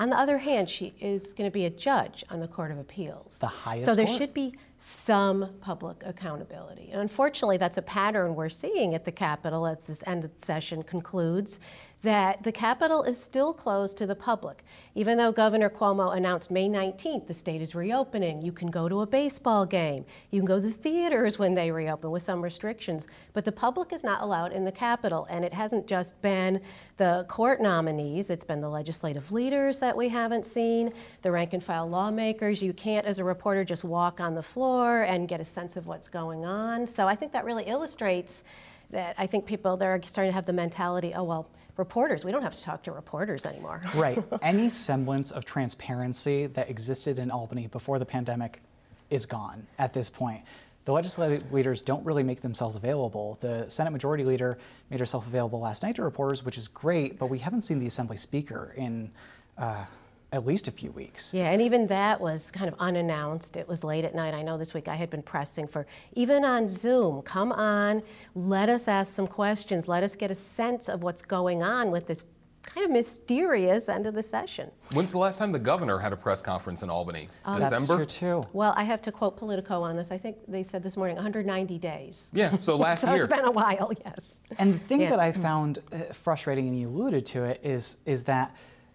on 0.00 0.10
the 0.10 0.16
other 0.16 0.38
hand, 0.38 0.70
she 0.70 0.94
is 1.00 1.32
going 1.32 1.50
to 1.50 1.52
be 1.52 1.64
a 1.64 1.70
judge 1.70 2.24
on 2.30 2.38
the 2.38 2.46
Court 2.46 2.70
of 2.70 2.78
Appeals. 2.78 3.38
The 3.40 3.46
highest 3.46 3.86
So 3.86 3.94
there 3.96 4.06
court. 4.06 4.18
should 4.18 4.32
be 4.32 4.54
some 4.78 5.50
public 5.60 6.02
accountability. 6.06 6.90
And 6.92 7.00
unfortunately, 7.00 7.56
that's 7.56 7.76
a 7.76 7.82
pattern 7.82 8.36
we're 8.36 8.48
seeing 8.48 8.94
at 8.94 9.04
the 9.04 9.12
Capitol 9.12 9.66
as 9.66 9.88
this 9.88 10.04
end 10.06 10.24
of 10.24 10.30
session 10.38 10.84
concludes. 10.84 11.58
That 12.02 12.44
the 12.44 12.52
Capitol 12.52 13.02
is 13.02 13.20
still 13.20 13.52
closed 13.52 13.98
to 13.98 14.06
the 14.06 14.14
public. 14.14 14.64
Even 14.94 15.18
though 15.18 15.32
Governor 15.32 15.68
Cuomo 15.68 16.16
announced 16.16 16.50
May 16.50 16.68
19th 16.68 17.26
the 17.26 17.34
state 17.34 17.60
is 17.60 17.74
reopening, 17.74 18.40
you 18.40 18.52
can 18.52 18.70
go 18.70 18.88
to 18.88 19.00
a 19.00 19.06
baseball 19.06 19.66
game, 19.66 20.04
you 20.30 20.40
can 20.40 20.46
go 20.46 20.60
to 20.60 20.68
the 20.68 20.70
theaters 20.70 21.38
when 21.38 21.54
they 21.54 21.72
reopen 21.72 22.10
with 22.10 22.22
some 22.22 22.40
restrictions, 22.40 23.08
but 23.32 23.44
the 23.44 23.50
public 23.50 23.92
is 23.92 24.04
not 24.04 24.22
allowed 24.22 24.52
in 24.52 24.64
the 24.64 24.72
Capitol. 24.72 25.26
And 25.28 25.44
it 25.44 25.52
hasn't 25.52 25.88
just 25.88 26.20
been 26.22 26.60
the 26.98 27.26
court 27.28 27.60
nominees, 27.60 28.30
it's 28.30 28.44
been 28.44 28.60
the 28.60 28.68
legislative 28.68 29.32
leaders 29.32 29.80
that 29.80 29.96
we 29.96 30.08
haven't 30.08 30.46
seen, 30.46 30.92
the 31.22 31.32
rank 31.32 31.52
and 31.52 31.62
file 31.62 31.88
lawmakers. 31.88 32.62
You 32.62 32.72
can't, 32.72 33.06
as 33.06 33.18
a 33.18 33.24
reporter, 33.24 33.64
just 33.64 33.82
walk 33.82 34.20
on 34.20 34.34
the 34.34 34.42
floor 34.42 35.02
and 35.02 35.28
get 35.28 35.40
a 35.40 35.44
sense 35.44 35.76
of 35.76 35.86
what's 35.86 36.08
going 36.08 36.44
on. 36.44 36.86
So 36.86 37.08
I 37.08 37.16
think 37.16 37.32
that 37.32 37.44
really 37.44 37.64
illustrates 37.64 38.44
that 38.90 39.14
I 39.18 39.26
think 39.26 39.46
people 39.46 39.76
they're 39.76 40.00
starting 40.06 40.30
to 40.30 40.34
have 40.34 40.46
the 40.46 40.52
mentality, 40.52 41.12
oh 41.14 41.24
well, 41.24 41.48
reporters, 41.78 42.24
we 42.24 42.32
don't 42.32 42.42
have 42.42 42.54
to 42.54 42.62
talk 42.62 42.82
to 42.82 42.92
reporters 42.92 43.46
anymore. 43.46 43.80
right. 43.94 44.22
Any 44.42 44.68
semblance 44.68 45.30
of 45.30 45.44
transparency 45.44 46.46
that 46.46 46.68
existed 46.68 47.18
in 47.18 47.30
Albany 47.30 47.68
before 47.68 47.98
the 47.98 48.04
pandemic 48.04 48.60
is 49.08 49.24
gone 49.24 49.66
at 49.78 49.94
this 49.94 50.10
point. 50.10 50.42
The 50.84 50.92
legislative 50.92 51.52
leaders 51.52 51.82
don't 51.82 52.04
really 52.04 52.22
make 52.22 52.40
themselves 52.40 52.76
available. 52.76 53.36
The 53.40 53.68
Senate 53.68 53.90
Majority 53.90 54.24
Leader 54.24 54.58
made 54.90 55.00
herself 55.00 55.26
available 55.26 55.60
last 55.60 55.82
night 55.82 55.96
to 55.96 56.02
reporters, 56.02 56.44
which 56.44 56.56
is 56.56 56.66
great, 56.66 57.18
but 57.18 57.26
we 57.26 57.38
haven't 57.38 57.62
seen 57.62 57.78
the 57.78 57.86
Assembly 57.86 58.16
Speaker 58.16 58.72
in 58.76 59.10
uh, 59.58 59.84
at 60.32 60.44
least 60.46 60.68
a 60.68 60.70
few 60.72 60.90
weeks. 60.92 61.32
Yeah, 61.32 61.50
and 61.50 61.62
even 61.62 61.86
that 61.86 62.20
was 62.20 62.50
kind 62.50 62.68
of 62.68 62.74
unannounced. 62.78 63.56
It 63.56 63.66
was 63.66 63.82
late 63.82 64.04
at 64.04 64.14
night. 64.14 64.34
I 64.34 64.42
know 64.42 64.58
this 64.58 64.74
week 64.74 64.86
I 64.88 64.94
had 64.94 65.08
been 65.08 65.22
pressing 65.22 65.66
for, 65.66 65.86
even 66.12 66.44
on 66.44 66.68
Zoom, 66.68 67.22
come 67.22 67.50
on, 67.52 68.02
let 68.34 68.68
us 68.68 68.88
ask 68.88 69.12
some 69.12 69.26
questions, 69.26 69.88
let 69.88 70.02
us 70.02 70.14
get 70.14 70.30
a 70.30 70.34
sense 70.34 70.88
of 70.88 71.02
what's 71.02 71.22
going 71.22 71.62
on 71.62 71.90
with 71.90 72.06
this 72.06 72.26
kind 72.60 72.84
of 72.84 72.90
mysterious 72.90 73.88
end 73.88 74.06
of 74.06 74.12
the 74.12 74.22
session. 74.22 74.70
When's 74.92 75.12
the 75.12 75.16
last 75.16 75.38
time 75.38 75.50
the 75.52 75.58
governor 75.58 75.98
had 75.98 76.12
a 76.12 76.16
press 76.16 76.42
conference 76.42 76.82
in 76.82 76.90
Albany? 76.90 77.28
Oh, 77.46 77.54
December? 77.54 77.96
That's 77.98 78.18
true 78.18 78.42
too. 78.42 78.48
Well, 78.52 78.74
I 78.76 78.82
have 78.82 79.00
to 79.02 79.12
quote 79.12 79.38
Politico 79.38 79.80
on 79.80 79.96
this. 79.96 80.10
I 80.12 80.18
think 80.18 80.36
they 80.46 80.62
said 80.62 80.82
this 80.82 80.94
morning 80.98 81.16
190 81.16 81.78
days. 81.78 82.30
Yeah, 82.34 82.58
so 82.58 82.76
last 82.86 83.00
so 83.00 83.14
year. 83.14 83.24
it's 83.24 83.32
been 83.34 83.46
a 83.46 83.50
while, 83.50 83.90
yes. 84.04 84.40
And 84.58 84.74
the 84.74 84.78
thing 84.80 85.00
Yeah. 85.00 85.10
that 85.10 85.20
I 85.20 85.32
found 85.32 85.78
uh, 85.90 86.12
frustrating, 86.12 86.68
and 86.68 86.78
you 86.78 86.88
alluded 86.88 87.24
to 87.26 87.44
it, 87.44 87.60
is 87.62 87.98
is 88.04 88.24
that 88.24 88.54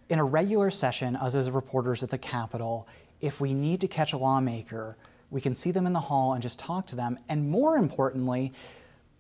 in 0.10 0.20
a 0.20 0.24
regular 0.24 0.70
session, 0.72 1.16
us 1.16 1.36
as 1.36 1.50
reporters 1.50 2.04
at 2.04 2.10
the 2.10 2.18
Capitol, 2.18 2.88
if 3.22 3.40
we 3.40 3.54
need 3.54 3.82
to 3.82 3.88
catch 3.88 4.14
a 4.14 4.18
lawmaker, 4.18 4.98
we 5.32 5.42
can 5.42 5.56
see 5.56 5.72
them 5.72 5.88
in 5.88 5.94
the 5.94 6.00
hall 6.00 6.34
and 6.34 6.42
just 6.42 6.60
talk 6.60 6.88
to 6.88 6.96
them. 6.96 7.18
And 7.30 7.50
more 7.50 7.78
importantly, 7.78 8.54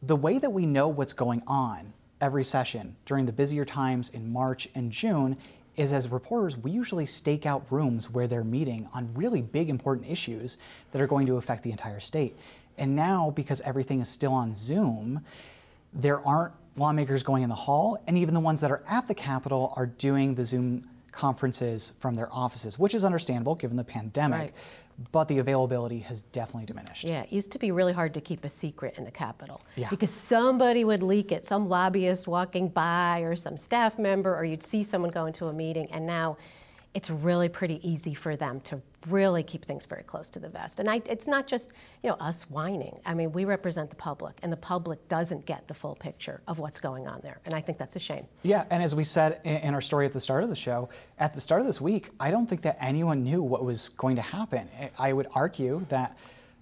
the 0.02 0.16
way 0.16 0.38
that 0.38 0.52
we 0.52 0.66
know 0.66 0.90
what's 0.90 1.14
going 1.14 1.42
on 1.48 1.94
every 2.20 2.44
session 2.44 2.96
during 3.06 3.26
the 3.26 3.32
busier 3.32 3.66
times 3.66 4.10
in 4.10 4.32
March 4.32 4.68
and 4.76 4.92
June 4.92 5.38
is 5.76 5.92
as 5.92 6.10
reporters, 6.10 6.58
we 6.58 6.72
usually 6.72 7.06
stake 7.06 7.46
out 7.46 7.66
rooms 7.72 8.10
where 8.10 8.28
they're 8.28 8.44
meeting 8.44 8.88
on 8.94 9.12
really 9.16 9.42
big, 9.42 9.70
important 9.70 10.10
issues 10.10 10.58
that 10.92 11.02
are 11.02 11.08
going 11.08 11.26
to 11.26 11.38
affect 11.38 11.64
the 11.64 11.72
entire 11.72 12.00
state. 12.00 12.38
And 12.78 12.96
now, 12.96 13.32
because 13.36 13.62
everything 13.62 14.00
is 14.00 14.10
still 14.10 14.34
on 14.34 14.54
Zoom, 14.54 15.24
there 15.94 16.26
aren't 16.26 16.54
lawmakers 16.76 17.24
going 17.24 17.44
in 17.44 17.50
the 17.50 17.56
hall, 17.56 18.02
and 18.08 18.18
even 18.18 18.34
the 18.34 18.40
ones 18.40 18.62
that 18.62 18.72
are 18.72 18.84
at 18.90 19.08
the 19.08 19.14
Capitol 19.14 19.74
are 19.76 19.86
doing 19.88 20.36
the 20.36 20.46
Zoom 20.46 20.88
conferences 21.12 21.94
from 22.00 22.16
their 22.16 22.28
offices, 22.34 22.80
which 22.80 22.96
is 22.96 23.06
understandable 23.06 23.56
given 23.56 23.78
the 23.78 23.84
pandemic. 23.84 24.40
Right. 24.40 24.54
But 25.12 25.28
the 25.28 25.40
availability 25.40 26.00
has 26.00 26.22
definitely 26.22 26.68
diminished. 26.68 27.04
Yeah, 27.04 27.24
it 27.24 27.34
used 27.34 27.52
to 27.54 27.60
be 27.60 27.72
really 27.72 27.94
hard 27.94 28.14
to 28.14 28.22
keep 28.22 28.46
a 28.46 28.50
secret 28.50 28.94
in 28.96 29.06
the 29.06 29.12
Capitol 29.12 29.60
Yeah. 29.76 29.90
because 29.90 30.12
somebody 30.12 30.84
would 30.84 31.02
leak 31.02 31.32
it, 31.32 31.46
some 31.46 31.68
lobbyist 31.68 32.28
walking 32.28 32.68
by, 32.68 33.22
or 33.22 33.36
some 33.36 33.58
staff 33.58 33.98
member, 33.98 34.36
or 34.36 34.44
you'd 34.44 34.62
see 34.62 34.84
someone 34.84 35.10
go 35.10 35.26
into 35.26 35.48
a 35.48 35.54
meeting, 35.54 35.88
and 35.92 36.06
now 36.06 36.38
it's 36.94 37.10
really 37.10 37.50
pretty 37.50 37.80
easy 37.88 38.14
for 38.14 38.36
them 38.36 38.60
to 38.62 38.82
really 39.08 39.44
keep 39.44 39.66
things 39.66 39.86
very 39.86 40.04
close 40.04 40.30
to 40.32 40.40
the 40.40 40.50
vest. 40.50 40.80
And 40.80 40.90
I, 40.90 41.02
it's 41.06 41.28
not 41.28 41.48
just 41.48 41.72
you 42.04 42.10
know 42.10 42.16
us 42.16 42.50
whining. 42.50 43.00
I 43.06 43.14
mean, 43.14 43.32
we 43.32 43.46
represent 43.46 43.90
the 43.90 43.96
public, 43.96 44.38
and 44.44 44.52
the 44.52 44.58
public 44.58 45.08
doesn't 45.08 45.46
get 45.46 45.68
the 45.68 45.74
full 45.74 45.96
picture 45.96 46.42
of 46.48 46.60
what's 46.60 46.80
going 46.80 47.08
on 47.08 47.22
there, 47.24 47.40
and 47.46 47.54
I 47.54 47.62
think 47.62 47.78
that's 47.78 47.96
a 47.96 48.00
shame. 48.00 48.26
Yeah, 48.44 48.66
and 48.70 48.84
as 48.84 48.96
we 48.96 49.04
said 49.04 49.40
in 49.44 49.74
our 49.74 49.82
story 49.82 50.06
at 50.06 50.14
the 50.14 50.20
start 50.20 50.44
of 50.44 50.50
the 50.50 50.56
show, 50.56 50.90
at 51.20 51.34
the 51.34 51.42
start 51.42 51.62
of 51.62 51.68
this 51.68 51.82
week, 51.82 52.10
I 52.20 52.32
don't 52.32 52.48
think 52.48 52.62
that 52.64 52.78
anyone 52.80 53.24
knew 53.24 53.42
what 53.42 53.64
was 53.64 53.90
going 53.90 54.16
to 54.16 54.22
happen. 54.22 54.70
I 54.98 55.14
would 55.14 55.28
argue 55.34 55.86
that 55.90 56.18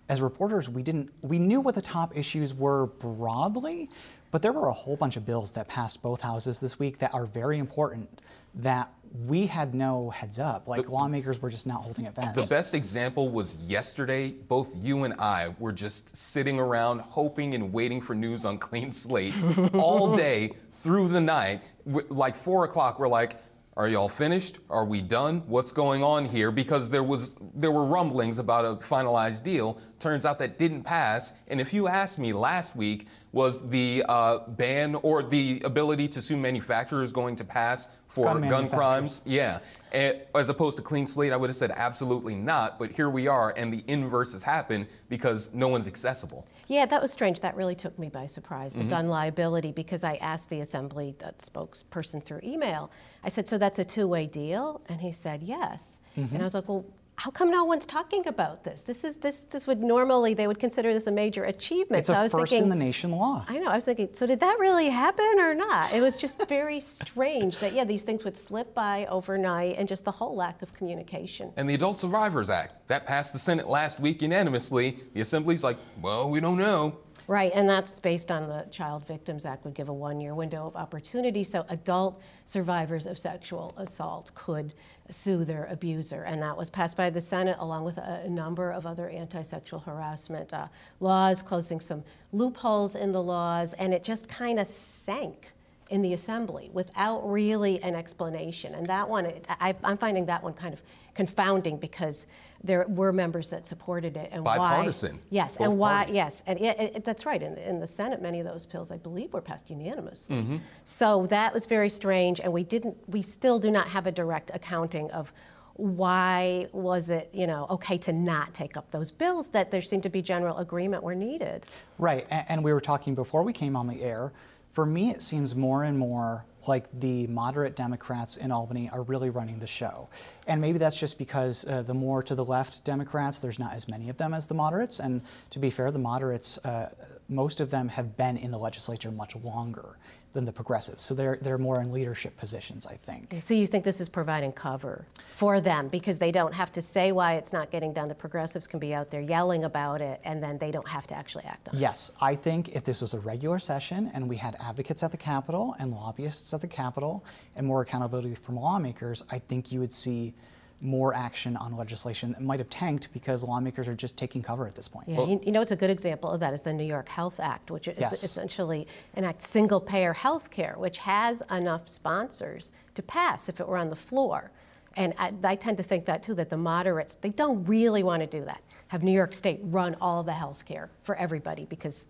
as 0.10 0.19
reporters, 0.21 0.67
we 0.67 0.83
didn't 0.83 1.10
we 1.21 1.39
knew 1.39 1.62
what 1.62 1.75
the 1.75 1.81
top 1.81 2.17
issues 2.17 2.53
were 2.53 2.88
broadly, 2.88 3.89
but 4.31 4.41
there 4.41 4.51
were 4.51 4.67
a 4.67 4.74
whole 4.74 4.95
bunch 4.95 5.17
of 5.17 5.25
bills 5.25 5.51
that 5.51 5.67
passed 5.67 6.01
both 6.01 6.21
houses 6.21 6.60
this 6.60 6.79
week 6.79 6.98
that 7.00 7.13
are 7.13 7.25
very 7.25 7.60
important 7.60 8.21
that 8.55 8.91
we 9.13 9.46
had 9.46 9.75
no 9.75 10.10
heads 10.10 10.39
up. 10.39 10.68
Like 10.68 10.88
lawmakers 10.89 11.41
were 11.41 11.50
just 11.50 11.68
not 11.68 11.82
holding 11.82 12.06
events. 12.06 12.36
The 12.36 12.48
best 12.48 12.74
example 12.74 13.30
was 13.30 13.56
yesterday. 13.58 14.32
Both 14.32 14.74
you 14.77 15.03
and 15.03 15.13
I 15.15 15.53
were 15.60 15.74
just 15.74 16.15
sitting 16.15 16.60
around 16.60 17.00
hoping 17.00 17.53
and 17.53 17.74
waiting 17.74 18.00
for 18.01 18.15
news 18.15 18.46
on 18.46 18.58
Clean 18.58 18.91
Slate 18.91 19.34
all 19.74 20.15
day 20.15 20.51
through 20.72 21.10
the 21.10 21.22
night. 21.22 21.62
Like 21.86 22.36
four 22.36 22.63
o'clock, 22.63 23.00
we're 23.00 23.10
like, 23.10 23.34
"Are 23.75 23.89
y'all 23.89 24.10
finished? 24.10 24.60
Are 24.70 24.86
we 24.86 25.01
done? 25.01 25.44
What's 25.48 25.72
going 25.72 26.03
on 26.03 26.24
here?" 26.24 26.51
Because 26.51 26.89
there 26.89 27.03
was 27.03 27.38
there 27.56 27.72
were 27.72 27.86
rumblings 27.86 28.39
about 28.39 28.65
a 28.65 28.75
finalized 28.75 29.44
deal. 29.44 29.80
Turns 30.00 30.25
out 30.25 30.39
that 30.39 30.58
didn't 30.58 30.84
pass. 30.84 31.34
And 31.50 31.60
if 31.60 31.74
you 31.74 31.88
asked 31.88 32.18
me 32.18 32.32
last 32.34 32.75
week, 32.75 33.08
was 33.33 33.67
the 33.69 34.03
uh, 34.09 34.39
ban 34.50 34.95
or 34.95 35.23
the 35.23 35.61
ability 35.63 36.07
to 36.09 36.21
sue 36.21 36.35
manufacturers 36.38 37.11
going 37.11 37.35
to 37.38 37.45
pass 37.45 37.89
for 38.07 38.25
Gun 38.25 38.50
gun, 38.50 38.69
crimes? 38.69 39.23
Yeah. 39.25 39.59
And 39.93 40.17
as 40.35 40.50
opposed 40.50 40.77
to 40.77 40.83
clean 40.83 41.05
slate, 41.07 41.31
I 41.31 41.38
would 41.38 41.50
have 41.50 41.55
said 41.55 41.71
absolutely 41.71 42.35
not. 42.35 42.77
But 42.77 42.91
here 42.91 43.09
we 43.09 43.27
are, 43.27 43.53
and 43.55 43.73
the 43.73 43.83
inverse 43.88 44.33
has 44.33 44.43
happened 44.43 44.88
because 45.07 45.50
no 45.53 45.69
one's 45.69 45.88
accessible. 45.88 46.45
Yeah, 46.67 46.85
that 46.85 47.01
was 47.01 47.11
strange. 47.11 47.39
That 47.41 47.55
really 47.55 47.75
took 47.75 47.97
me 47.97 48.09
by 48.09 48.25
surprise, 48.25 48.73
the 48.73 48.83
Mhm. 48.83 48.89
gun 48.89 49.07
liability, 49.07 49.71
because 49.71 50.03
I 50.03 50.15
asked 50.15 50.50
the 50.50 50.59
assembly 50.61 51.15
that 51.19 51.39
spokesperson 51.39 52.23
through 52.23 52.41
email. 52.43 52.91
I 53.23 53.29
said, 53.29 53.47
"So 53.47 53.57
that's 53.57 53.79
a 53.79 53.85
two-way 53.85 54.27
deal?" 54.27 54.81
And 54.89 55.00
he 55.01 55.11
said, 55.11 55.43
"Yes." 55.43 56.00
Mhm. 56.17 56.31
And 56.33 56.41
I 56.41 56.43
was 56.45 56.53
like, 56.53 56.67
"Well, 56.67 56.85
how 57.21 57.29
come 57.29 57.51
no 57.51 57.63
one's 57.65 57.85
talking 57.85 58.27
about 58.27 58.63
this? 58.63 58.81
This 58.81 59.03
is 59.03 59.17
this 59.17 59.41
this 59.51 59.67
would 59.67 59.83
normally 59.83 60.33
they 60.33 60.47
would 60.47 60.57
consider 60.57 60.91
this 60.91 61.05
a 61.05 61.11
major 61.11 61.43
achievement." 61.43 61.99
It's 61.99 62.07
so 62.07 62.15
I 62.15 62.21
a 62.21 62.23
was 62.23 62.31
first 62.31 62.49
thinking, 62.49 62.63
in 62.63 62.69
the 62.69 62.83
nation 62.83 63.11
law. 63.11 63.45
I 63.47 63.59
know. 63.59 63.67
I 63.67 63.75
was 63.75 63.85
thinking, 63.85 64.09
so 64.11 64.25
did 64.25 64.39
that 64.39 64.57
really 64.59 64.89
happen 64.89 65.35
or 65.37 65.53
not? 65.53 65.93
It 65.93 66.01
was 66.01 66.17
just 66.17 66.43
very 66.47 66.79
strange 66.79 67.59
that 67.59 67.73
yeah, 67.73 67.83
these 67.83 68.01
things 68.01 68.23
would 68.23 68.35
slip 68.35 68.73
by 68.73 69.05
overnight, 69.05 69.75
and 69.77 69.87
just 69.87 70.03
the 70.03 70.11
whole 70.11 70.35
lack 70.35 70.63
of 70.63 70.73
communication. 70.73 71.53
And 71.57 71.69
the 71.69 71.75
Adult 71.75 71.99
Survivors 71.99 72.49
Act 72.49 72.87
that 72.87 73.05
passed 73.05 73.33
the 73.33 73.39
Senate 73.39 73.67
last 73.67 73.99
week 73.99 74.23
unanimously. 74.23 74.97
The 75.13 75.21
Assembly's 75.21 75.63
like, 75.63 75.77
well, 76.01 76.27
we 76.31 76.39
don't 76.39 76.57
know. 76.57 76.97
Right, 77.31 77.53
and 77.55 77.69
that's 77.69 77.97
based 77.97 78.29
on 78.29 78.50
the 78.50 78.67
Child 78.71 79.07
Victims 79.07 79.45
Act 79.45 79.63
would 79.63 79.73
give 79.73 79.88
a 79.88 79.93
one-year 79.93 80.35
window 80.35 80.67
of 80.67 80.75
opportunity, 80.75 81.45
so 81.45 81.65
adult 81.69 82.21
survivors 82.43 83.05
of 83.05 83.17
sexual 83.17 83.73
assault 83.77 84.31
could 84.35 84.73
sue 85.09 85.45
their 85.45 85.63
abuser, 85.71 86.23
and 86.23 86.41
that 86.41 86.57
was 86.57 86.69
passed 86.69 86.97
by 86.97 87.09
the 87.09 87.21
Senate 87.21 87.55
along 87.59 87.85
with 87.85 87.97
a, 88.00 88.27
number 88.27 88.71
of 88.71 88.85
other 88.85 89.07
anti-sexual 89.07 89.79
harassment 89.79 90.53
uh, 90.53 90.67
laws, 91.00 91.41
closing 91.41 91.79
some 91.79 92.03
loopholes 92.33 92.95
in 92.95 93.13
the 93.13 93.23
laws, 93.23 93.71
and 93.79 93.93
it 93.93 94.03
just 94.03 94.27
kind 94.27 94.59
of 94.59 94.67
sank 94.67 95.53
in 95.91 96.01
the 96.01 96.13
assembly 96.13 96.69
without 96.74 97.29
really 97.29 97.81
an 97.83 97.93
explanation. 97.95 98.74
And 98.74 98.88
that 98.88 99.07
one, 99.07 99.31
I, 99.50 99.75
I'm 99.83 99.98
finding 99.98 100.25
that 100.25 100.41
one 100.41 100.53
kind 100.53 100.74
of 100.74 100.81
confounding 101.13 101.77
because 101.77 102.27
there 102.63 102.86
were 102.88 103.12
members 103.12 103.50
that 103.50 103.65
supported 103.65 104.15
it 104.15 104.29
and 104.31 104.45
why. 104.45 104.57
Bipartisan, 104.57 105.19
Yes, 105.29 105.57
both 105.57 105.67
and 105.67 105.77
why? 105.77 105.95
parties. 105.95 106.15
Yes, 106.15 106.43
and 106.48 106.60
yeah, 106.60 106.71
it, 106.81 106.95
it- 106.95 107.03
that's 107.05 107.25
right. 107.25 107.43
In, 107.43 107.55
the- 107.55 107.69
in 107.69 107.79
the 107.81 107.88
Senate, 107.88 108.21
many 108.21 108.39
of 108.39 108.45
those 108.48 108.65
bills, 108.65 108.89
I 108.89 108.98
believe, 108.98 109.33
were 109.33 109.41
passed 109.41 109.69
unanimously. 109.69 110.38
Mm-hmm. 110.38 110.57
So 110.86 111.27
that 111.27 111.53
was 111.53 111.65
very 111.65 111.89
strange, 111.89 112.39
and 112.39 112.51
we 112.53 112.63
didn't. 112.63 112.95
We 113.07 113.21
still 113.21 113.60
do 113.60 113.69
not 113.69 113.89
have 113.89 114.07
a 114.07 114.12
direct 114.12 114.51
accounting 114.53 115.12
of 115.12 115.33
why 115.75 116.67
was 116.71 117.10
it, 117.10 117.29
you 117.33 117.48
know, 117.48 117.65
okay 117.69 117.98
to 117.98 118.13
not 118.13 118.53
take 118.53 118.77
up 118.77 118.89
those 118.91 119.10
bills 119.12 119.50
that 119.50 119.71
there 119.71 119.81
seemed 119.81 120.03
to 120.03 120.10
be 120.10 120.21
general 120.21 120.57
agreement 120.60 121.01
were 121.03 121.15
needed. 121.15 121.65
Right, 121.98 122.25
and 122.29 122.63
we 122.63 122.71
were 122.71 122.81
talking 122.81 123.15
before 123.15 123.43
we 123.43 123.51
came 123.51 123.75
on 123.75 123.88
the 123.88 124.01
air. 124.03 124.31
For 124.71 124.85
me, 124.85 125.11
it 125.11 125.21
seems 125.21 125.53
more 125.53 125.83
and 125.83 125.97
more 125.97 126.45
like 126.67 126.87
the 126.99 127.27
moderate 127.27 127.75
Democrats 127.75 128.37
in 128.37 128.51
Albany 128.51 128.89
are 128.93 129.01
really 129.03 129.29
running 129.29 129.59
the 129.59 129.67
show. 129.67 130.07
And 130.47 130.61
maybe 130.61 130.77
that's 130.77 130.97
just 130.97 131.17
because 131.17 131.65
uh, 131.67 131.81
the 131.81 131.93
more 131.93 132.23
to 132.23 132.35
the 132.35 132.45
left 132.45 132.85
Democrats, 132.85 133.39
there's 133.39 133.59
not 133.59 133.73
as 133.73 133.87
many 133.89 134.09
of 134.09 134.17
them 134.17 134.33
as 134.33 134.47
the 134.47 134.53
moderates. 134.53 134.99
And 134.99 135.21
to 135.49 135.59
be 135.59 135.69
fair, 135.69 135.91
the 135.91 135.99
moderates, 135.99 136.57
uh, 136.59 136.89
most 137.27 137.59
of 137.59 137.69
them 137.69 137.89
have 137.89 138.15
been 138.15 138.37
in 138.37 138.51
the 138.51 138.57
legislature 138.57 139.11
much 139.11 139.35
longer 139.35 139.97
than 140.33 140.45
the 140.45 140.53
progressives. 140.53 141.03
So 141.03 141.13
they're, 141.13 141.38
they're 141.41 141.57
more 141.57 141.81
in 141.81 141.91
leadership 141.91 142.38
positions, 142.38 142.85
I 142.85 142.95
think. 142.95 143.35
So 143.41 143.53
you 143.53 143.67
think 143.67 143.83
this 143.83 144.00
is 144.00 144.09
providing 144.09 144.51
cover 144.53 145.05
for 145.35 145.59
them 145.59 145.88
because 145.89 146.19
they 146.19 146.31
don't 146.31 146.53
have 146.53 146.71
to 146.73 146.81
say 146.81 147.11
why 147.11 147.35
it's 147.35 147.51
not 147.51 147.71
getting 147.71 147.93
done. 147.93 148.07
The 148.07 148.15
progressives 148.15 148.67
can 148.67 148.79
be 148.79 148.93
out 148.93 149.11
there 149.11 149.21
yelling 149.21 149.65
about 149.65 150.01
it 150.01 150.21
and 150.23 150.41
then 150.41 150.57
they 150.57 150.71
don't 150.71 150.88
have 150.88 151.07
to 151.07 151.15
actually 151.15 151.45
act 151.45 151.69
on 151.69 151.75
it. 151.75 151.79
Yes, 151.79 152.11
I 152.21 152.35
think 152.35 152.69
if 152.69 152.83
this 152.83 153.01
was 153.01 153.13
a 153.13 153.19
regular 153.19 153.59
session 153.59 154.11
and 154.13 154.27
we 154.27 154.38
had 154.38 154.55
advocates 154.59 155.03
at 155.03 155.11
the 155.11 155.17
Capitol 155.17 155.75
and 155.79 155.91
lobbyists 155.91 156.53
at 156.53 156.61
the 156.61 156.67
Capitol 156.67 157.25
and 157.55 157.67
more 157.67 157.81
accountability 157.81 158.35
from 158.35 158.55
lawmakers, 158.55 159.23
I 159.31 159.39
think 159.39 159.71
you 159.71 159.79
would 159.79 159.93
see 159.93 160.33
more 160.81 161.13
action 161.13 161.55
on 161.57 161.75
legislation 161.77 162.33
that 162.33 162.41
might 162.41 162.59
have 162.59 162.69
tanked 162.69 163.11
because 163.13 163.43
lawmakers 163.43 163.88
are 163.88 163.95
just 163.95 164.17
taking 164.17 164.41
cover 164.41 164.65
at 164.65 164.75
this 164.75 164.88
point. 164.88 165.07
Yeah, 165.07 165.23
you, 165.23 165.39
you 165.43 165.51
know, 165.51 165.61
it's 165.61 165.71
a 165.71 165.75
good 165.75 165.89
example 165.89 166.29
of 166.29 166.39
that 166.39 166.53
is 166.53 166.61
the 166.63 166.73
New 166.73 166.83
York 166.83 167.07
Health 167.07 167.39
Act, 167.39 167.71
which 167.71 167.88
is 167.88 167.97
Yes. 168.00 168.23
essentially 168.23 168.88
enact 169.15 169.41
single-payer 169.41 170.13
health 170.13 170.50
care, 170.50 170.75
which 170.77 170.97
has 171.00 171.43
enough 171.51 171.88
sponsors 171.88 172.71
to 172.95 173.03
pass 173.03 173.47
if 173.47 173.59
it 173.59 173.67
were 173.67 173.77
on 173.77 173.89
the 173.89 173.95
floor. 173.95 174.51
And 174.97 175.13
I, 175.17 175.33
I 175.43 175.55
tend 175.55 175.77
to 175.77 175.83
think 175.83 176.05
that 176.05 176.23
too, 176.23 176.33
that 176.35 176.50
the 176.50 176.57
moderates, 176.57 177.15
they 177.15 177.29
don't 177.29 177.63
really 177.65 178.03
want 178.03 178.21
to 178.21 178.27
do 178.27 178.43
that. 178.45 178.61
Have 178.88 179.03
New 179.03 179.13
York 179.13 179.33
State 179.33 179.59
run 179.63 179.95
all 180.01 180.23
the 180.23 180.33
health 180.33 180.65
care 180.65 180.89
for 181.03 181.15
everybody 181.15 181.65
because 181.65 182.07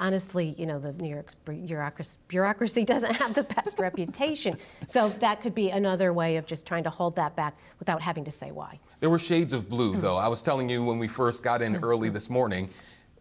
honestly, 0.00 0.54
you 0.58 0.66
know, 0.66 0.78
the 0.78 0.92
New 0.94 1.08
York's 1.08 1.34
bureaucracy, 1.34 2.18
bureaucracy 2.26 2.84
doesn't 2.92 3.14
have 3.14 3.34
the 3.34 3.44
best 3.44 3.78
reputation. 3.78 4.56
So 4.88 5.10
that 5.20 5.40
could 5.40 5.54
be 5.54 5.70
another 5.70 6.12
way 6.12 6.36
of 6.36 6.46
just 6.46 6.66
trying 6.66 6.84
to 6.84 6.90
hold 6.90 7.14
that 7.16 7.36
back 7.36 7.56
without 7.78 8.00
having 8.00 8.24
to 8.24 8.30
say 8.30 8.50
why. 8.50 8.80
There 8.98 9.10
were 9.10 9.18
shades 9.18 9.52
of 9.52 9.68
blue, 9.68 9.96
though. 9.96 10.16
Mm-hmm. 10.16 10.24
I 10.24 10.28
was 10.28 10.42
telling 10.42 10.68
you 10.68 10.82
when 10.82 10.98
we 10.98 11.06
first 11.06 11.44
got 11.44 11.62
in 11.62 11.74
mm-hmm. 11.74 11.84
early 11.84 12.08
this 12.08 12.28
morning, 12.30 12.70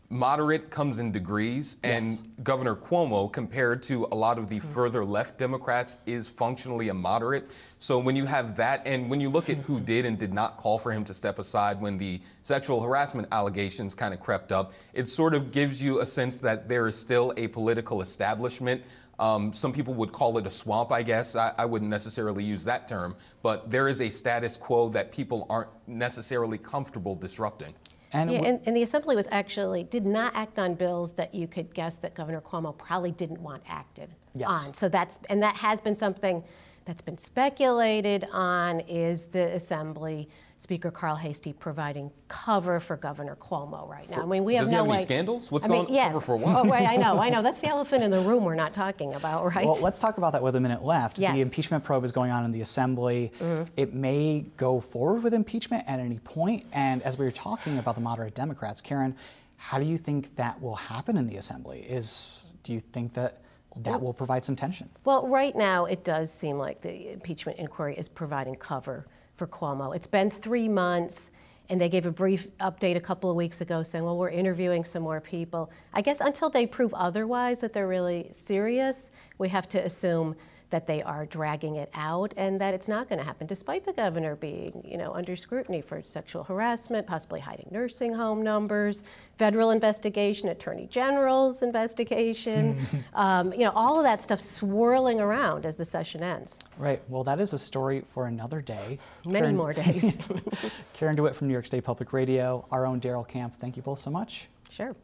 moderate 0.10 0.72
comes 0.72 0.98
in 0.98 1.12
degrees, 1.12 1.78
and 1.84 2.20
Governor 2.44 2.76
Cuomo, 2.76 3.32
compared 3.32 3.84
to 3.84 4.08
a 4.12 4.16
lot 4.16 4.40
of 4.40 4.50
the 4.50 4.60
further 4.60 5.06
left 5.06 5.38
Democrats, 5.38 6.00
is 6.08 6.28
functionally 6.28 6.90
a 6.90 6.94
moderate. 6.94 7.50
So 7.78 8.00
when 8.00 8.16
you 8.16 8.26
have 8.26 8.56
that, 8.58 8.82
and 8.88 9.10
when 9.10 9.22
you 9.22 9.30
look 9.30 9.50
at 9.50 9.58
who 9.58 9.80
did 9.80 10.06
and 10.06 10.18
did 10.18 10.34
not 10.34 10.58
call 10.58 10.80
for 10.80 10.92
him 10.92 11.04
to 11.06 11.14
step 11.14 11.38
aside 11.38 11.80
when 11.80 11.98
the 11.98 12.20
sexual 12.42 12.82
harassment 12.82 13.28
allegations 13.32 13.94
kind 13.94 14.14
of 14.14 14.20
crept 14.20 14.52
up, 14.52 14.74
it 14.94 15.08
sort 15.08 15.36
of 15.36 15.52
gives 15.52 15.82
you 15.82 16.00
a 16.00 16.06
sense 16.06 16.40
that 16.40 16.68
there 16.68 16.88
is 16.88 16.96
still 16.96 17.32
a 17.38 17.48
political 17.48 18.02
establishment. 18.02 18.82
Um, 19.20 19.54
some 19.54 19.74
people 19.74 19.94
would 19.96 20.12
call 20.12 20.38
it 20.38 20.48
a 20.48 20.52
swamp, 20.52 20.92
I 20.92 21.04
guess. 21.04 21.36
I, 21.36 21.54
I 21.58 21.66
wouldn't 21.66 21.92
necessarily 21.92 22.44
use 22.44 22.64
that 22.64 22.88
term, 22.88 23.16
but 23.44 23.70
there 23.70 23.90
is 23.90 24.02
a 24.02 24.10
status 24.10 24.58
quo 24.58 24.90
that 24.90 25.12
people 25.12 25.46
aren't 25.50 25.70
necessarily 25.88 26.58
comfortable 26.58 27.16
disrupting. 27.16 27.76
And, 28.12 28.32
yeah, 28.32 28.40
and, 28.40 28.60
and 28.66 28.76
the 28.76 28.82
assembly 28.82 29.16
was 29.16 29.28
actually 29.32 29.84
did 29.84 30.06
not 30.06 30.36
act 30.36 30.58
on 30.58 30.74
bills 30.74 31.14
that 31.14 31.34
you 31.36 31.48
could 31.48 31.74
guess 31.74 31.98
that 31.98 32.16
Governor 32.16 32.42
Cuomo 32.42 32.76
probably 32.78 33.12
didn't 33.12 33.40
want 33.42 33.62
acted 33.68 34.16
Yes. 34.34 34.50
on. 34.50 34.74
So 34.74 34.90
that's 34.90 35.20
and 35.30 35.42
that 35.44 35.56
has 35.58 35.80
been 35.82 35.96
something 35.96 36.44
that's 36.90 37.02
been 37.04 37.20
speculated 37.20 38.26
on. 38.32 38.80
Is 38.82 39.28
the 39.28 39.54
assembly 39.54 40.28
Speaker 40.58 40.90
Carl 40.90 41.16
Heastie 41.16 41.54
providing 41.54 42.10
cover 42.28 42.80
for 42.80 42.98
Governor 42.98 43.36
Cuomo 43.36 43.88
right 43.88 44.10
now? 44.10 44.24
I 44.24 44.26
mean, 44.26 44.44
we 44.44 44.56
have 44.56 44.64
Does 44.64 44.72
he 44.72 44.76
no 44.76 44.82
have 44.82 44.90
any 44.90 44.98
way. 44.98 45.04
scandals? 45.04 45.52
What's 45.52 45.68
I 45.68 45.70
mean, 45.70 45.84
going 45.84 45.94
yes. 45.94 46.14
cover 46.14 46.26
for 46.26 46.38
what? 46.38 46.56
Oh, 46.56 46.68
right, 46.68 46.90
I 46.90 46.96
know, 46.96 47.20
I 47.20 47.30
know. 47.30 47.44
That's 47.44 47.60
the 47.60 47.68
elephant 47.68 48.04
in 48.04 48.10
the 48.10 48.22
room 48.22 48.44
we're 48.44 48.56
not 48.56 48.74
talking 48.74 49.14
about, 49.14 49.54
right? 49.54 49.68
Well, 49.68 49.80
let's 49.82 50.00
talk 50.00 50.18
about 50.18 50.34
that 50.34 50.42
with 50.42 50.56
a 50.56 50.60
minute 50.60 50.84
left. 50.84 51.20
Yes. 51.20 51.36
The 51.36 51.42
impeachment 51.42 51.84
probe 51.84 52.04
is 52.04 52.12
going 52.12 52.32
on 52.32 52.44
in 52.44 52.52
the 52.52 52.62
Assembly. 52.62 53.32
Mm-hmm. 53.40 53.72
It 53.78 53.94
may 53.94 54.46
go 54.58 54.82
forward 54.82 55.22
with 55.22 55.36
impeachment 55.36 55.84
at 55.88 56.00
any 56.00 56.18
point. 56.18 56.66
And 56.74 57.04
as 57.04 57.20
we 57.20 57.26
were 57.26 57.32
talking 57.32 57.78
about 57.78 57.94
the 57.94 58.02
moderate 58.02 58.34
Democrats, 58.34 58.82
Karen, 58.82 59.16
how 59.58 59.78
do 59.78 59.86
you 59.86 59.98
think 59.98 60.36
that 60.38 60.60
will 60.60 60.76
happen 60.76 61.18
in 61.18 61.28
the 61.28 61.38
Assembly? 61.38 61.82
Is 61.82 62.56
do 62.64 62.74
you 62.74 62.80
think 62.80 63.14
that 63.14 63.44
that 63.76 64.02
will 64.02 64.14
provide 64.14 64.44
some 64.44 64.56
tension? 64.56 64.90
Well, 65.06 65.28
right 65.28 65.56
now, 65.56 65.86
it 65.86 66.04
does 66.04 66.32
seem 66.32 66.58
like 66.58 66.82
the 66.82 67.12
impeachment 67.12 67.60
inquiry 67.60 67.96
is 67.98 68.08
providing 68.08 68.56
cover 68.56 69.08
for 69.36 69.48
Cuomo. 69.48 69.96
It's 69.96 70.08
been 70.08 70.30
three 70.30 70.68
months, 70.68 71.32
and 71.70 71.80
they 71.80 71.88
gave 71.88 72.06
a 72.06 72.12
brief 72.12 72.48
update 72.58 72.96
a 72.96 73.00
couple 73.00 73.30
of 73.30 73.36
weeks 73.36 73.62
ago 73.62 73.84
saying, 73.84 74.04
well, 74.04 74.18
we're 74.18 74.30
interviewing 74.30 74.84
some 74.84 75.04
more 75.04 75.22
people. 75.22 75.72
I 75.94 76.02
guess 76.02 76.20
until 76.20 76.50
they 76.50 76.66
prove 76.66 76.94
otherwise 76.94 77.62
that 77.62 77.74
they're 77.74 77.88
really 77.88 78.30
serious, 78.32 79.12
we 79.38 79.50
have 79.50 79.68
to 79.70 79.84
assume 79.86 80.36
that 80.70 80.86
they 80.86 81.02
are 81.02 81.26
dragging 81.26 81.76
it 81.76 81.90
out 81.94 82.34
and 82.38 82.60
that 82.62 82.74
it's 82.74 82.88
not 82.88 83.10
going 83.10 83.20
to 83.20 83.26
happen, 83.26 83.48
despite 83.48 83.84
the 83.84 83.94
governor 83.94 84.36
being, 84.36 84.84
you 84.88 84.98
know, 84.98 85.14
under 85.14 85.36
scrutiny 85.36 85.82
for 85.82 86.02
sexual 86.04 86.44
harassment, 86.44 87.08
possibly 87.08 87.40
hiding 87.40 87.68
nursing 87.72 88.14
home 88.14 88.44
numbers, 88.44 89.04
federal 89.38 89.72
investigation, 89.72 90.50
attorney 90.50 90.88
general's 90.92 91.62
investigation, 91.62 92.86
um, 93.14 93.52
you 93.54 93.60
know, 93.60 93.72
all 93.76 93.98
of 93.98 94.04
that 94.04 94.22
stuff 94.22 94.40
swirling 94.40 95.20
around 95.20 95.66
as 95.66 95.76
the 95.76 95.86
session 95.86 96.22
ends. 96.24 96.60
Right. 96.78 97.02
Well, 97.08 97.24
that 97.24 97.40
is 97.40 97.54
a 97.54 97.60
story 97.60 98.02
for 98.14 98.28
another 98.28 98.62
day. 98.62 99.00
Many 99.26 99.54
more 99.54 99.74
days. 99.86 100.18
Karen 100.94 101.16
DeWitt 101.16 101.36
from 101.36 101.48
New 101.48 101.54
York 101.54 101.66
State 101.66 101.84
Public 101.84 102.14
Radio, 102.14 102.66
our 102.72 102.86
own 102.86 103.00
Daryl 103.00 103.28
Camp. 103.28 103.56
Thank 103.56 103.76
you 103.76 103.82
both 103.82 104.00
so 104.00 104.12
much. 104.12 104.50
Sure. 104.70 104.96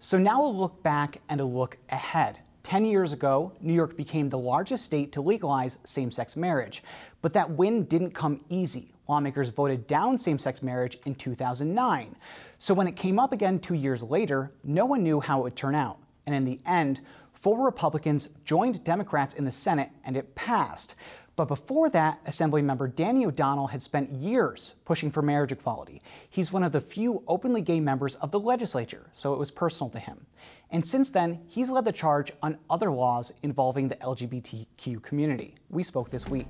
So 0.00 0.18
now 0.18 0.42
we'll 0.42 0.56
look 0.56 0.82
back 0.82 1.20
and 1.28 1.40
a 1.40 1.44
look 1.44 1.78
ahead. 1.90 2.40
10 2.62 2.84
years 2.84 3.12
ago, 3.12 3.52
New 3.60 3.74
York 3.74 3.96
became 3.96 4.28
the 4.28 4.38
largest 4.38 4.84
state 4.84 5.12
to 5.12 5.20
legalize 5.20 5.78
same 5.84 6.10
sex 6.10 6.36
marriage. 6.36 6.82
But 7.20 7.32
that 7.34 7.50
win 7.50 7.84
didn't 7.84 8.12
come 8.12 8.40
easy. 8.48 8.92
Lawmakers 9.08 9.48
voted 9.48 9.86
down 9.86 10.16
same 10.16 10.38
sex 10.38 10.62
marriage 10.62 10.98
in 11.04 11.14
2009. 11.14 12.16
So 12.58 12.74
when 12.74 12.86
it 12.86 12.96
came 12.96 13.18
up 13.18 13.32
again 13.32 13.58
two 13.58 13.74
years 13.74 14.02
later, 14.02 14.52
no 14.62 14.86
one 14.86 15.02
knew 15.02 15.20
how 15.20 15.40
it 15.40 15.42
would 15.42 15.56
turn 15.56 15.74
out. 15.74 15.98
And 16.26 16.34
in 16.34 16.44
the 16.44 16.60
end, 16.64 17.00
four 17.32 17.64
Republicans 17.64 18.28
joined 18.44 18.84
Democrats 18.84 19.34
in 19.34 19.44
the 19.44 19.50
Senate 19.50 19.90
and 20.04 20.16
it 20.16 20.34
passed. 20.34 20.94
But 21.34 21.48
before 21.48 21.88
that, 21.90 22.22
Assemblymember 22.26 22.94
Danny 22.94 23.24
O'Donnell 23.24 23.68
had 23.68 23.82
spent 23.82 24.12
years 24.12 24.74
pushing 24.84 25.10
for 25.10 25.22
marriage 25.22 25.50
equality. 25.50 26.02
He's 26.28 26.52
one 26.52 26.62
of 26.62 26.72
the 26.72 26.80
few 26.80 27.24
openly 27.26 27.62
gay 27.62 27.80
members 27.80 28.16
of 28.16 28.30
the 28.30 28.40
legislature, 28.40 29.08
so 29.12 29.32
it 29.32 29.38
was 29.38 29.50
personal 29.50 29.88
to 29.90 29.98
him. 29.98 30.26
And 30.72 30.84
since 30.84 31.10
then, 31.10 31.38
he's 31.48 31.68
led 31.68 31.84
the 31.84 31.92
charge 31.92 32.32
on 32.42 32.56
other 32.70 32.90
laws 32.90 33.34
involving 33.42 33.88
the 33.88 33.96
LGBTQ 33.96 35.02
community. 35.02 35.54
We 35.68 35.82
spoke 35.82 36.08
this 36.08 36.26
week. 36.26 36.48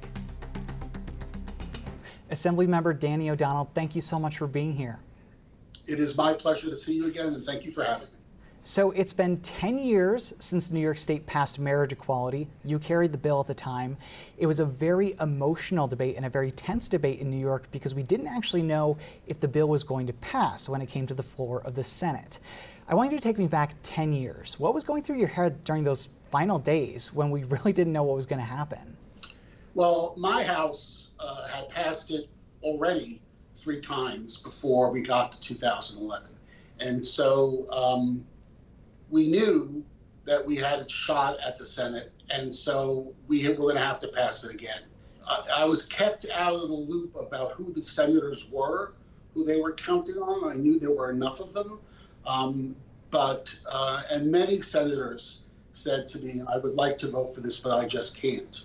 Assemblymember 2.30 2.98
Danny 2.98 3.30
O'Donnell, 3.30 3.70
thank 3.74 3.96
you 3.96 4.00
so 4.00 4.20
much 4.20 4.38
for 4.38 4.46
being 4.46 4.72
here. 4.72 5.00
It 5.86 5.98
is 5.98 6.16
my 6.16 6.32
pleasure 6.32 6.70
to 6.70 6.76
see 6.76 6.94
you 6.94 7.06
again, 7.06 7.34
and 7.34 7.44
thank 7.44 7.64
you 7.64 7.72
for 7.72 7.82
having 7.82 8.06
me. 8.06 8.18
So 8.64 8.92
it's 8.92 9.12
been 9.12 9.40
10 9.40 9.78
years 9.78 10.32
since 10.38 10.70
New 10.70 10.78
York 10.78 10.96
State 10.96 11.26
passed 11.26 11.58
marriage 11.58 11.92
equality. 11.92 12.46
You 12.64 12.78
carried 12.78 13.10
the 13.10 13.18
bill 13.18 13.40
at 13.40 13.48
the 13.48 13.56
time. 13.56 13.96
It 14.38 14.46
was 14.46 14.60
a 14.60 14.64
very 14.64 15.16
emotional 15.20 15.88
debate 15.88 16.14
and 16.16 16.24
a 16.24 16.30
very 16.30 16.52
tense 16.52 16.88
debate 16.88 17.18
in 17.18 17.28
New 17.28 17.40
York 17.40 17.66
because 17.72 17.92
we 17.92 18.04
didn't 18.04 18.28
actually 18.28 18.62
know 18.62 18.98
if 19.26 19.40
the 19.40 19.48
bill 19.48 19.66
was 19.66 19.82
going 19.82 20.06
to 20.06 20.12
pass 20.12 20.68
when 20.68 20.80
it 20.80 20.88
came 20.88 21.08
to 21.08 21.14
the 21.14 21.24
floor 21.24 21.60
of 21.62 21.74
the 21.74 21.82
Senate. 21.82 22.38
I 22.92 22.94
want 22.94 23.10
you 23.10 23.16
to 23.16 23.22
take 23.22 23.38
me 23.38 23.46
back 23.46 23.72
10 23.84 24.12
years. 24.12 24.60
What 24.60 24.74
was 24.74 24.84
going 24.84 25.02
through 25.02 25.16
your 25.16 25.28
head 25.28 25.64
during 25.64 25.82
those 25.82 26.10
final 26.30 26.58
days 26.58 27.10
when 27.10 27.30
we 27.30 27.44
really 27.54 27.72
didn't 27.72 27.94
know 27.94 28.02
what 28.02 28.16
was 28.16 28.26
going 28.26 28.38
to 28.38 28.44
happen? 28.44 28.98
Well, 29.72 30.12
my 30.18 30.42
house 30.42 31.08
uh, 31.18 31.48
had 31.48 31.70
passed 31.70 32.10
it 32.10 32.28
already 32.62 33.22
three 33.54 33.80
times 33.80 34.36
before 34.36 34.90
we 34.90 35.00
got 35.00 35.32
to 35.32 35.40
2011. 35.40 36.28
And 36.80 37.04
so 37.04 37.66
um, 37.72 38.26
we 39.08 39.30
knew 39.30 39.82
that 40.26 40.44
we 40.44 40.56
had 40.56 40.80
a 40.80 40.88
shot 40.90 41.40
at 41.40 41.56
the 41.56 41.64
Senate, 41.64 42.12
and 42.28 42.54
so 42.54 43.14
we 43.26 43.48
were 43.48 43.54
going 43.54 43.76
to 43.76 43.80
have 43.80 44.00
to 44.00 44.08
pass 44.08 44.44
it 44.44 44.54
again. 44.54 44.82
I, 45.26 45.62
I 45.62 45.64
was 45.64 45.86
kept 45.86 46.26
out 46.28 46.52
of 46.52 46.68
the 46.68 46.74
loop 46.74 47.16
about 47.16 47.52
who 47.52 47.72
the 47.72 47.80
senators 47.80 48.50
were, 48.50 48.92
who 49.32 49.46
they 49.46 49.62
were 49.62 49.72
counting 49.72 50.16
on. 50.16 50.52
I 50.52 50.56
knew 50.56 50.78
there 50.78 50.90
were 50.90 51.10
enough 51.10 51.40
of 51.40 51.54
them. 51.54 51.78
Um, 52.26 52.76
but, 53.12 53.54
uh, 53.70 54.02
and 54.10 54.32
many 54.32 54.62
senators 54.62 55.42
said 55.74 56.08
to 56.08 56.18
me, 56.20 56.42
I 56.48 56.56
would 56.58 56.74
like 56.74 56.98
to 56.98 57.08
vote 57.08 57.34
for 57.34 57.42
this, 57.42 57.60
but 57.60 57.72
I 57.78 57.86
just 57.86 58.16
can't. 58.16 58.64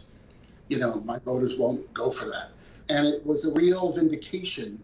You 0.70 0.80
know, 0.80 1.02
my 1.02 1.20
voters 1.20 1.60
won't 1.60 1.94
go 1.94 2.10
for 2.10 2.26
that. 2.30 2.50
And 2.90 3.06
it 3.06 3.26
was 3.26 3.46
a 3.46 3.54
real 3.54 3.92
vindication 3.92 4.82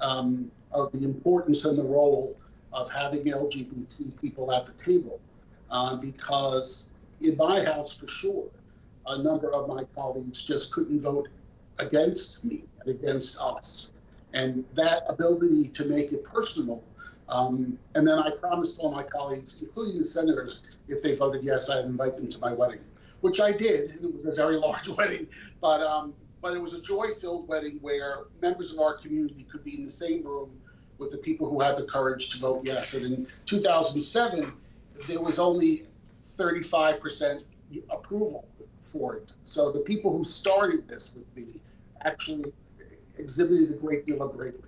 um, 0.00 0.50
of 0.72 0.90
the 0.92 1.04
importance 1.04 1.64
and 1.64 1.78
the 1.78 1.84
role 1.84 2.36
of 2.72 2.90
having 2.90 3.24
LGBT 3.24 4.20
people 4.20 4.52
at 4.52 4.66
the 4.66 4.72
table. 4.72 5.20
Uh, 5.70 5.96
because 5.96 6.90
in 7.20 7.36
my 7.36 7.64
house, 7.64 7.92
for 7.92 8.08
sure, 8.08 8.44
a 9.06 9.22
number 9.22 9.52
of 9.52 9.68
my 9.68 9.84
colleagues 9.94 10.44
just 10.44 10.72
couldn't 10.72 11.00
vote 11.00 11.28
against 11.78 12.44
me 12.44 12.64
and 12.80 12.90
against 12.90 13.40
us. 13.40 13.92
And 14.32 14.64
that 14.74 15.04
ability 15.08 15.68
to 15.68 15.84
make 15.84 16.12
it 16.12 16.24
personal. 16.24 16.82
Um, 17.28 17.78
and 17.94 18.06
then 18.06 18.18
I 18.18 18.30
promised 18.30 18.78
all 18.78 18.92
my 18.92 19.02
colleagues, 19.02 19.60
including 19.60 19.98
the 19.98 20.04
senators, 20.04 20.62
if 20.88 21.02
they 21.02 21.14
voted 21.14 21.42
yes, 21.42 21.68
I'd 21.68 21.84
invite 21.84 22.16
them 22.16 22.28
to 22.28 22.38
my 22.38 22.52
wedding, 22.52 22.80
which 23.20 23.40
I 23.40 23.52
did. 23.52 23.90
It 23.90 24.14
was 24.14 24.26
a 24.26 24.32
very 24.32 24.56
large 24.66 24.88
wedding, 24.88 25.26
but 25.60 25.82
um, 25.82 26.14
but 26.40 26.54
it 26.54 26.60
was 26.60 26.74
a 26.74 26.80
joy-filled 26.80 27.48
wedding 27.48 27.78
where 27.80 28.24
members 28.40 28.72
of 28.72 28.78
our 28.78 28.94
community 28.94 29.44
could 29.50 29.64
be 29.64 29.76
in 29.76 29.82
the 29.82 29.90
same 29.90 30.22
room 30.22 30.50
with 30.98 31.10
the 31.10 31.18
people 31.18 31.48
who 31.50 31.60
had 31.60 31.76
the 31.76 31.84
courage 31.84 32.30
to 32.30 32.38
vote 32.38 32.62
yes. 32.64 32.94
And 32.94 33.04
in 33.04 33.26
2007, 33.46 34.52
there 35.08 35.20
was 35.20 35.38
only 35.38 35.86
35% 36.30 37.42
approval 37.90 38.46
for 38.82 39.16
it. 39.16 39.32
So 39.44 39.72
the 39.72 39.80
people 39.80 40.16
who 40.16 40.24
started 40.24 40.86
this 40.88 41.14
with 41.14 41.34
me 41.34 41.60
actually 42.04 42.52
exhibited 43.18 43.70
a 43.70 43.74
great 43.74 44.04
deal 44.04 44.22
of 44.22 44.36
bravery. 44.36 44.65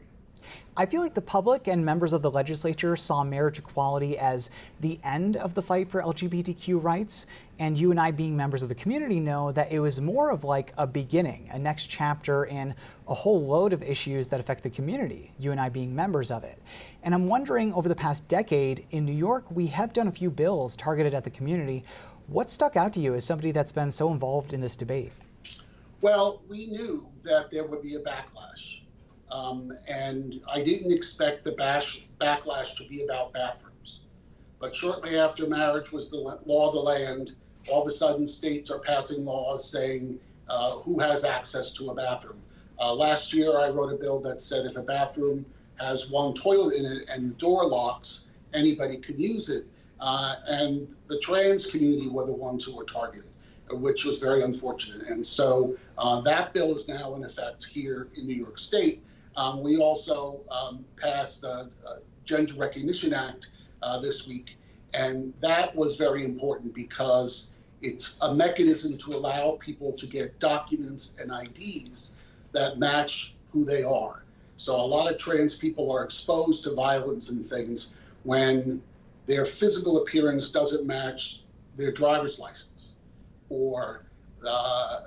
I 0.77 0.87
feel 0.87 1.03
like 1.03 1.15
the 1.15 1.21
public 1.21 1.67
and 1.67 1.85
members 1.85 2.13
of 2.13 2.23
the 2.23 2.31
legislature 2.31 2.95
saw 2.95 3.25
marriage 3.25 3.59
equality 3.59 4.17
as 4.19 4.51
the 4.81 5.01
end 5.03 5.37
of 5.37 5.55
the 5.55 5.63
fight 5.63 5.91
for 5.91 6.03
LGBTQ 6.03 6.83
rights. 6.83 7.27
And 7.59 7.77
you 7.77 7.91
and 7.91 7.99
I, 7.99 8.13
being 8.13 8.37
members 8.37 8.63
of 8.63 8.69
the 8.69 8.75
community, 8.77 9.19
know 9.19 9.51
that 9.53 9.73
it 9.73 9.81
was 9.81 10.01
more 10.01 10.31
of 10.31 10.45
like 10.45 10.73
a 10.79 10.87
beginning, 10.87 11.49
a 11.53 11.59
next 11.59 11.89
chapter 11.89 12.45
in 12.45 12.75
a 13.09 13.15
whole 13.15 13.45
load 13.45 13.73
of 13.73 13.83
issues 13.83 14.29
that 14.29 14.39
affect 14.39 14.63
the 14.63 14.71
community, 14.71 15.33
you 15.39 15.51
and 15.51 15.61
I 15.61 15.69
being 15.69 15.95
members 15.95 16.31
of 16.31 16.45
it. 16.45 16.63
And 17.03 17.15
I'm 17.15 17.27
wondering 17.27 17.73
over 17.73 17.89
the 17.89 17.97
past 17.97 18.29
decade 18.29 18.87
in 18.91 19.05
New 19.05 19.13
York, 19.13 19.51
we 19.51 19.67
have 19.69 19.93
done 19.93 20.07
a 20.07 20.13
few 20.13 20.31
bills 20.31 20.77
targeted 20.77 21.15
at 21.15 21.25
the 21.25 21.31
community. 21.31 21.83
What 22.29 22.51
stuck 22.51 22.77
out 22.77 22.93
to 22.93 23.01
you 23.01 23.15
as 23.15 23.25
somebody 23.25 23.51
that's 23.51 23.73
been 23.73 23.91
so 23.91 24.13
involved 24.13 24.53
in 24.53 24.61
this 24.61 24.77
debate? 24.77 25.13
Well, 26.01 26.43
we 26.49 26.67
knew 26.67 27.09
that 27.25 27.51
there 27.51 27.65
would 27.65 27.83
be 27.83 27.97
a 27.97 28.01
backlash. 28.01 28.83
Um, 29.31 29.73
and 29.87 30.41
I 30.51 30.63
didn't 30.63 30.93
expect 30.93 31.45
the 31.45 31.53
bash, 31.53 32.07
backlash 32.21 32.77
to 32.77 32.85
be 32.89 33.05
about 33.05 33.33
bathrooms. 33.33 34.01
But 34.61 34.75
shortly 34.75 35.19
after 35.19 35.47
marriage 35.47 35.93
was 35.93 36.11
the 36.11 36.17
law 36.17 36.69
of 36.69 36.75
the 36.75 36.81
land, 36.81 37.33
all 37.69 37.83
of 37.83 37.89
a 37.89 37.91
sudden 37.91 38.27
states 38.27 38.71
are 38.71 38.81
passing 38.81 39.25
laws 39.25 39.69
saying 39.71 40.19
uh, 40.49 40.73
who 40.73 40.99
has 40.99 41.25
access 41.25 41.73
to 41.75 41.91
a 41.91 41.95
bathroom. 41.95 42.41
Uh, 42.81 42.95
last 42.95 43.33
year, 43.33 43.59
I 43.59 43.69
wrote 43.69 43.93
a 43.93 43.97
bill 43.97 44.21
that 44.21 44.41
said 44.41 44.65
if 44.67 44.77
a 44.77 44.83
bathroom 44.83 45.45
has 45.77 46.11
one 46.11 46.35
toilet 46.35 46.77
in 46.77 46.87
it 46.87 47.07
and 47.09 47.31
the 47.31 47.35
door 47.35 47.67
locks, 47.67 48.27
anybody 48.55 48.97
can 48.97 49.21
use 49.21 49.49
it. 49.49 49.67
Uh, 50.01 50.37
and 50.47 50.89
the 51.09 51.19
trans 51.19 51.67
community 51.67 52.09
were 52.09 52.25
the 52.25 52.33
ones 52.33 52.65
who 52.65 52.75
were 52.75 52.85
targeted, 52.85 53.31
which 53.71 54.05
was 54.05 54.19
very 54.19 54.43
unfortunate. 54.43 55.09
And 55.09 55.27
so 55.27 55.77
uh, 55.99 56.21
that 56.23 56.55
bill 56.55 56.75
is 56.75 56.89
now 56.89 57.15
in 57.17 57.25
effect 57.25 57.65
here 57.65 58.09
in 58.17 58.27
New 58.27 58.35
York 58.35 58.59
State. 58.59 59.03
Um, 59.37 59.63
we 59.63 59.79
also 59.79 60.41
um, 60.51 60.85
passed 60.97 61.43
the 61.43 61.71
uh, 61.87 61.97
Gender 62.25 62.55
Recognition 62.55 63.15
Act 63.15 63.49
uh, 63.83 63.99
this 64.01 64.27
week, 64.27 64.59
and 64.95 65.33
that 65.41 65.75
was 65.75 65.97
very 65.97 66.25
important 66.25 66.75
because 66.75 67.51
it's 67.83 68.17
a 68.23 68.35
mechanism 68.35 68.99
to 68.99 69.13
allow 69.13 69.53
people 69.61 69.93
to 69.93 70.07
get 70.07 70.39
documents 70.41 71.17
and 71.21 71.31
IDs 71.31 72.15
that 72.53 72.79
match 72.79 73.35
who 73.53 73.65
they 73.65 73.83
are. 73.83 74.25
So 74.57 74.75
a 74.75 74.83
lot 74.83 75.11
of 75.11 75.19
trans 75.19 75.57
people 75.57 75.93
are 75.93 76.03
exposed 76.03 76.65
to 76.65 76.75
violence 76.75 77.31
and 77.31 77.47
things 77.47 77.95
when 78.25 78.83
their 79.27 79.45
physical 79.45 80.03
appearance 80.03 80.51
doesn't 80.51 80.87
match 80.87 81.43
their 81.77 81.93
driver's 81.93 82.41
license, 82.41 82.97
or 83.49 84.05
uh, 84.47 85.03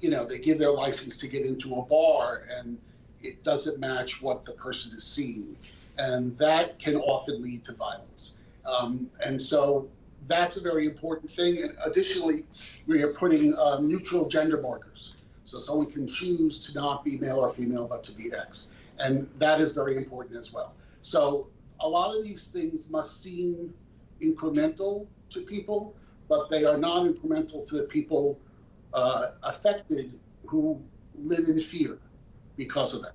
you 0.00 0.10
know 0.10 0.24
they 0.24 0.38
give 0.38 0.58
their 0.58 0.70
license 0.70 1.18
to 1.18 1.28
get 1.28 1.44
into 1.44 1.74
a 1.74 1.82
bar 1.82 2.44
and 2.50 2.78
it 3.24 3.42
doesn't 3.42 3.80
match 3.80 4.22
what 4.22 4.44
the 4.44 4.52
person 4.52 4.94
is 4.94 5.04
seeing. 5.04 5.56
And 5.98 6.36
that 6.38 6.78
can 6.78 6.96
often 6.96 7.42
lead 7.42 7.64
to 7.64 7.72
violence. 7.72 8.34
Um, 8.66 9.10
and 9.24 9.40
so 9.40 9.88
that's 10.26 10.56
a 10.56 10.62
very 10.62 10.86
important 10.86 11.30
thing. 11.30 11.62
And 11.62 11.76
additionally, 11.84 12.44
we 12.86 13.02
are 13.02 13.12
putting 13.12 13.54
uh, 13.54 13.80
neutral 13.80 14.28
gender 14.28 14.60
markers. 14.60 15.14
So 15.44 15.58
someone 15.58 15.90
can 15.90 16.06
choose 16.06 16.58
to 16.66 16.74
not 16.74 17.04
be 17.04 17.18
male 17.18 17.38
or 17.38 17.48
female, 17.48 17.86
but 17.86 18.02
to 18.04 18.12
be 18.16 18.32
X. 18.32 18.72
And 18.98 19.28
that 19.38 19.60
is 19.60 19.74
very 19.74 19.96
important 19.96 20.36
as 20.36 20.52
well. 20.52 20.74
So 21.00 21.48
a 21.80 21.88
lot 21.88 22.16
of 22.16 22.22
these 22.22 22.48
things 22.48 22.90
must 22.90 23.22
seem 23.22 23.72
incremental 24.22 25.06
to 25.30 25.40
people, 25.40 25.94
but 26.28 26.48
they 26.48 26.64
are 26.64 26.78
not 26.78 27.06
incremental 27.06 27.66
to 27.68 27.76
the 27.76 27.84
people 27.84 28.38
uh, 28.94 29.32
affected 29.42 30.18
who 30.46 30.80
live 31.16 31.48
in 31.48 31.58
fear 31.58 31.98
because 32.56 32.94
of 32.94 33.02
that. 33.02 33.12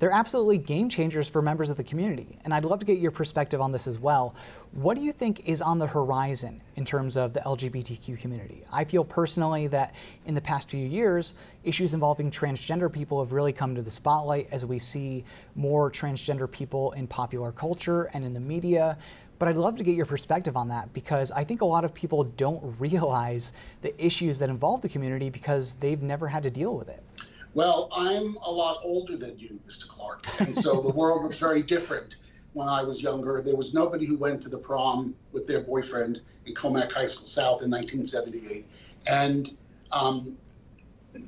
They're 0.00 0.10
absolutely 0.10 0.56
game 0.56 0.88
changers 0.88 1.28
for 1.28 1.42
members 1.42 1.68
of 1.68 1.76
the 1.76 1.84
community. 1.84 2.38
And 2.44 2.54
I'd 2.54 2.64
love 2.64 2.78
to 2.78 2.86
get 2.86 2.98
your 2.98 3.10
perspective 3.10 3.60
on 3.60 3.70
this 3.70 3.86
as 3.86 3.98
well. 3.98 4.34
What 4.72 4.96
do 4.96 5.02
you 5.02 5.12
think 5.12 5.46
is 5.46 5.60
on 5.60 5.78
the 5.78 5.86
horizon 5.86 6.62
in 6.76 6.86
terms 6.86 7.18
of 7.18 7.34
the 7.34 7.40
LGBTQ 7.40 8.18
community? 8.18 8.62
I 8.72 8.84
feel 8.84 9.04
personally 9.04 9.66
that 9.66 9.94
in 10.24 10.34
the 10.34 10.40
past 10.40 10.70
few 10.70 10.86
years, 10.86 11.34
issues 11.64 11.92
involving 11.92 12.30
transgender 12.30 12.90
people 12.90 13.22
have 13.22 13.32
really 13.32 13.52
come 13.52 13.74
to 13.74 13.82
the 13.82 13.90
spotlight 13.90 14.48
as 14.50 14.64
we 14.64 14.78
see 14.78 15.22
more 15.54 15.90
transgender 15.90 16.50
people 16.50 16.92
in 16.92 17.06
popular 17.06 17.52
culture 17.52 18.04
and 18.14 18.24
in 18.24 18.32
the 18.32 18.40
media. 18.40 18.96
But 19.38 19.48
I'd 19.48 19.58
love 19.58 19.76
to 19.76 19.84
get 19.84 19.96
your 19.96 20.06
perspective 20.06 20.56
on 20.56 20.68
that 20.68 20.90
because 20.94 21.30
I 21.30 21.44
think 21.44 21.60
a 21.60 21.66
lot 21.66 21.84
of 21.84 21.92
people 21.92 22.24
don't 22.24 22.74
realize 22.78 23.52
the 23.82 24.02
issues 24.02 24.38
that 24.38 24.48
involve 24.48 24.80
the 24.80 24.88
community 24.88 25.28
because 25.28 25.74
they've 25.74 26.00
never 26.00 26.26
had 26.26 26.42
to 26.44 26.50
deal 26.50 26.74
with 26.74 26.88
it. 26.88 27.04
Well, 27.54 27.88
I'm 27.92 28.36
a 28.44 28.50
lot 28.50 28.80
older 28.84 29.16
than 29.16 29.38
you, 29.38 29.58
Mr. 29.66 29.88
Clark, 29.88 30.24
and 30.40 30.56
so 30.56 30.80
the 30.80 30.92
world 30.92 31.26
was 31.26 31.38
very 31.38 31.62
different 31.62 32.16
when 32.52 32.68
I 32.68 32.82
was 32.82 33.02
younger. 33.02 33.42
There 33.44 33.56
was 33.56 33.74
nobody 33.74 34.06
who 34.06 34.16
went 34.16 34.40
to 34.42 34.48
the 34.48 34.58
prom 34.58 35.14
with 35.32 35.46
their 35.46 35.60
boyfriend 35.60 36.20
in 36.46 36.54
Commack 36.54 36.92
High 36.92 37.06
School 37.06 37.26
South 37.26 37.62
in 37.62 37.70
1978. 37.70 38.66
And 39.06 39.56
um, 39.92 40.36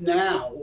now 0.01 0.57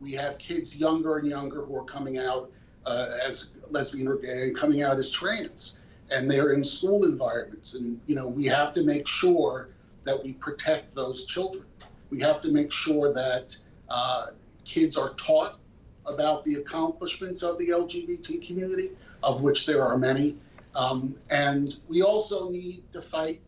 we 0.00 0.12
have 0.12 0.38
kids 0.38 0.76
younger 0.76 1.18
and 1.18 1.28
younger 1.28 1.64
who 1.64 1.76
are 1.76 1.84
coming 1.84 2.18
out 2.18 2.50
uh, 2.86 3.08
as 3.24 3.50
lesbian 3.70 4.08
or 4.08 4.16
gay 4.16 4.44
and 4.44 4.56
coming 4.56 4.82
out 4.82 4.98
as 4.98 5.10
trans. 5.10 5.78
And 6.10 6.30
they're 6.30 6.52
in 6.52 6.62
school 6.62 7.04
environments. 7.04 7.74
And, 7.74 8.00
you 8.06 8.14
know, 8.14 8.28
we 8.28 8.44
have 8.46 8.72
to 8.72 8.84
make 8.84 9.08
sure 9.08 9.70
that 10.04 10.22
we 10.22 10.32
protect 10.34 10.94
those 10.94 11.24
children. 11.24 11.64
We 12.10 12.20
have 12.20 12.40
to 12.40 12.52
make 12.52 12.70
sure 12.70 13.12
that 13.14 13.56
uh, 13.88 14.26
kids 14.64 14.96
are 14.96 15.14
taught 15.14 15.58
about 16.06 16.44
the 16.44 16.56
accomplishments 16.56 17.42
of 17.42 17.58
the 17.58 17.68
LGBT 17.68 18.46
community, 18.46 18.90
of 19.22 19.40
which 19.42 19.66
there 19.66 19.84
are 19.84 19.96
many. 19.96 20.36
Um, 20.74 21.14
and 21.30 21.76
we 21.88 22.02
also 22.02 22.50
need 22.50 22.82
to 22.92 23.00
fight 23.00 23.40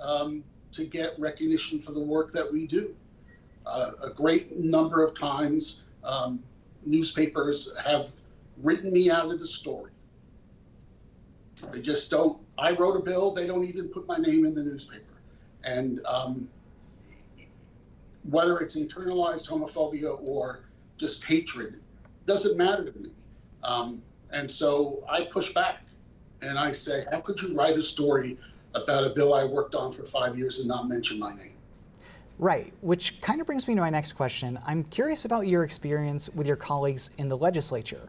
um, 0.00 0.44
to 0.72 0.84
get 0.84 1.18
recognition 1.18 1.80
for 1.80 1.92
the 1.92 2.02
work 2.02 2.32
that 2.32 2.50
we 2.50 2.66
do. 2.66 2.94
Uh, 3.66 3.92
a 4.02 4.10
great 4.10 4.58
number 4.58 5.02
of 5.02 5.18
times, 5.18 5.82
um, 6.04 6.42
newspapers 6.84 7.74
have 7.84 8.08
written 8.62 8.92
me 8.92 9.10
out 9.10 9.26
of 9.26 9.40
the 9.40 9.46
story. 9.46 9.90
They 11.72 11.80
just 11.80 12.10
don't. 12.10 12.38
I 12.56 12.72
wrote 12.72 12.96
a 12.96 13.02
bill, 13.02 13.32
they 13.32 13.46
don't 13.46 13.64
even 13.64 13.88
put 13.88 14.06
my 14.06 14.16
name 14.16 14.44
in 14.44 14.54
the 14.54 14.62
newspaper. 14.62 15.04
And 15.64 16.00
um, 16.06 16.48
whether 18.30 18.58
it's 18.58 18.76
internalized 18.76 19.48
homophobia 19.48 20.18
or 20.22 20.60
just 20.96 21.24
hatred 21.24 21.80
doesn't 22.26 22.56
matter 22.56 22.84
to 22.84 22.98
me. 22.98 23.10
Um, 23.64 24.02
and 24.30 24.50
so 24.50 25.02
I 25.08 25.24
push 25.24 25.54
back 25.54 25.82
and 26.42 26.58
I 26.58 26.72
say, 26.72 27.06
how 27.10 27.20
could 27.20 27.40
you 27.40 27.54
write 27.54 27.76
a 27.76 27.82
story 27.82 28.36
about 28.74 29.04
a 29.04 29.10
bill 29.10 29.34
I 29.34 29.44
worked 29.44 29.74
on 29.74 29.92
for 29.92 30.04
five 30.04 30.36
years 30.36 30.58
and 30.58 30.68
not 30.68 30.88
mention 30.88 31.18
my 31.18 31.34
name? 31.34 31.52
Right, 32.38 32.72
which 32.82 33.20
kind 33.20 33.40
of 33.40 33.46
brings 33.46 33.66
me 33.66 33.74
to 33.74 33.80
my 33.80 33.90
next 33.90 34.12
question. 34.12 34.58
I'm 34.64 34.84
curious 34.84 35.24
about 35.24 35.48
your 35.48 35.64
experience 35.64 36.28
with 36.28 36.46
your 36.46 36.56
colleagues 36.56 37.10
in 37.18 37.28
the 37.28 37.36
legislature. 37.36 38.08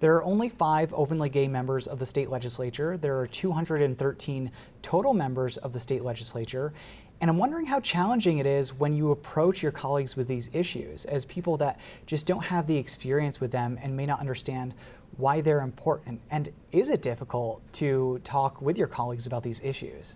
There 0.00 0.14
are 0.14 0.24
only 0.24 0.48
five 0.48 0.92
openly 0.94 1.28
gay 1.28 1.46
members 1.46 1.86
of 1.86 1.98
the 1.98 2.06
state 2.06 2.30
legislature. 2.30 2.96
There 2.96 3.18
are 3.18 3.26
213 3.26 4.50
total 4.82 5.14
members 5.14 5.58
of 5.58 5.72
the 5.72 5.80
state 5.80 6.02
legislature. 6.02 6.72
And 7.20 7.28
I'm 7.28 7.38
wondering 7.38 7.66
how 7.66 7.80
challenging 7.80 8.38
it 8.38 8.46
is 8.46 8.72
when 8.72 8.94
you 8.94 9.10
approach 9.10 9.62
your 9.62 9.72
colleagues 9.72 10.14
with 10.14 10.28
these 10.28 10.50
issues 10.52 11.04
as 11.06 11.24
people 11.24 11.56
that 11.56 11.80
just 12.06 12.26
don't 12.26 12.44
have 12.44 12.66
the 12.66 12.76
experience 12.76 13.40
with 13.40 13.50
them 13.50 13.76
and 13.82 13.96
may 13.96 14.06
not 14.06 14.20
understand 14.20 14.74
why 15.16 15.40
they're 15.40 15.62
important. 15.62 16.20
And 16.30 16.48
is 16.70 16.90
it 16.90 17.02
difficult 17.02 17.60
to 17.74 18.20
talk 18.22 18.62
with 18.62 18.78
your 18.78 18.86
colleagues 18.86 19.26
about 19.26 19.42
these 19.42 19.60
issues? 19.62 20.14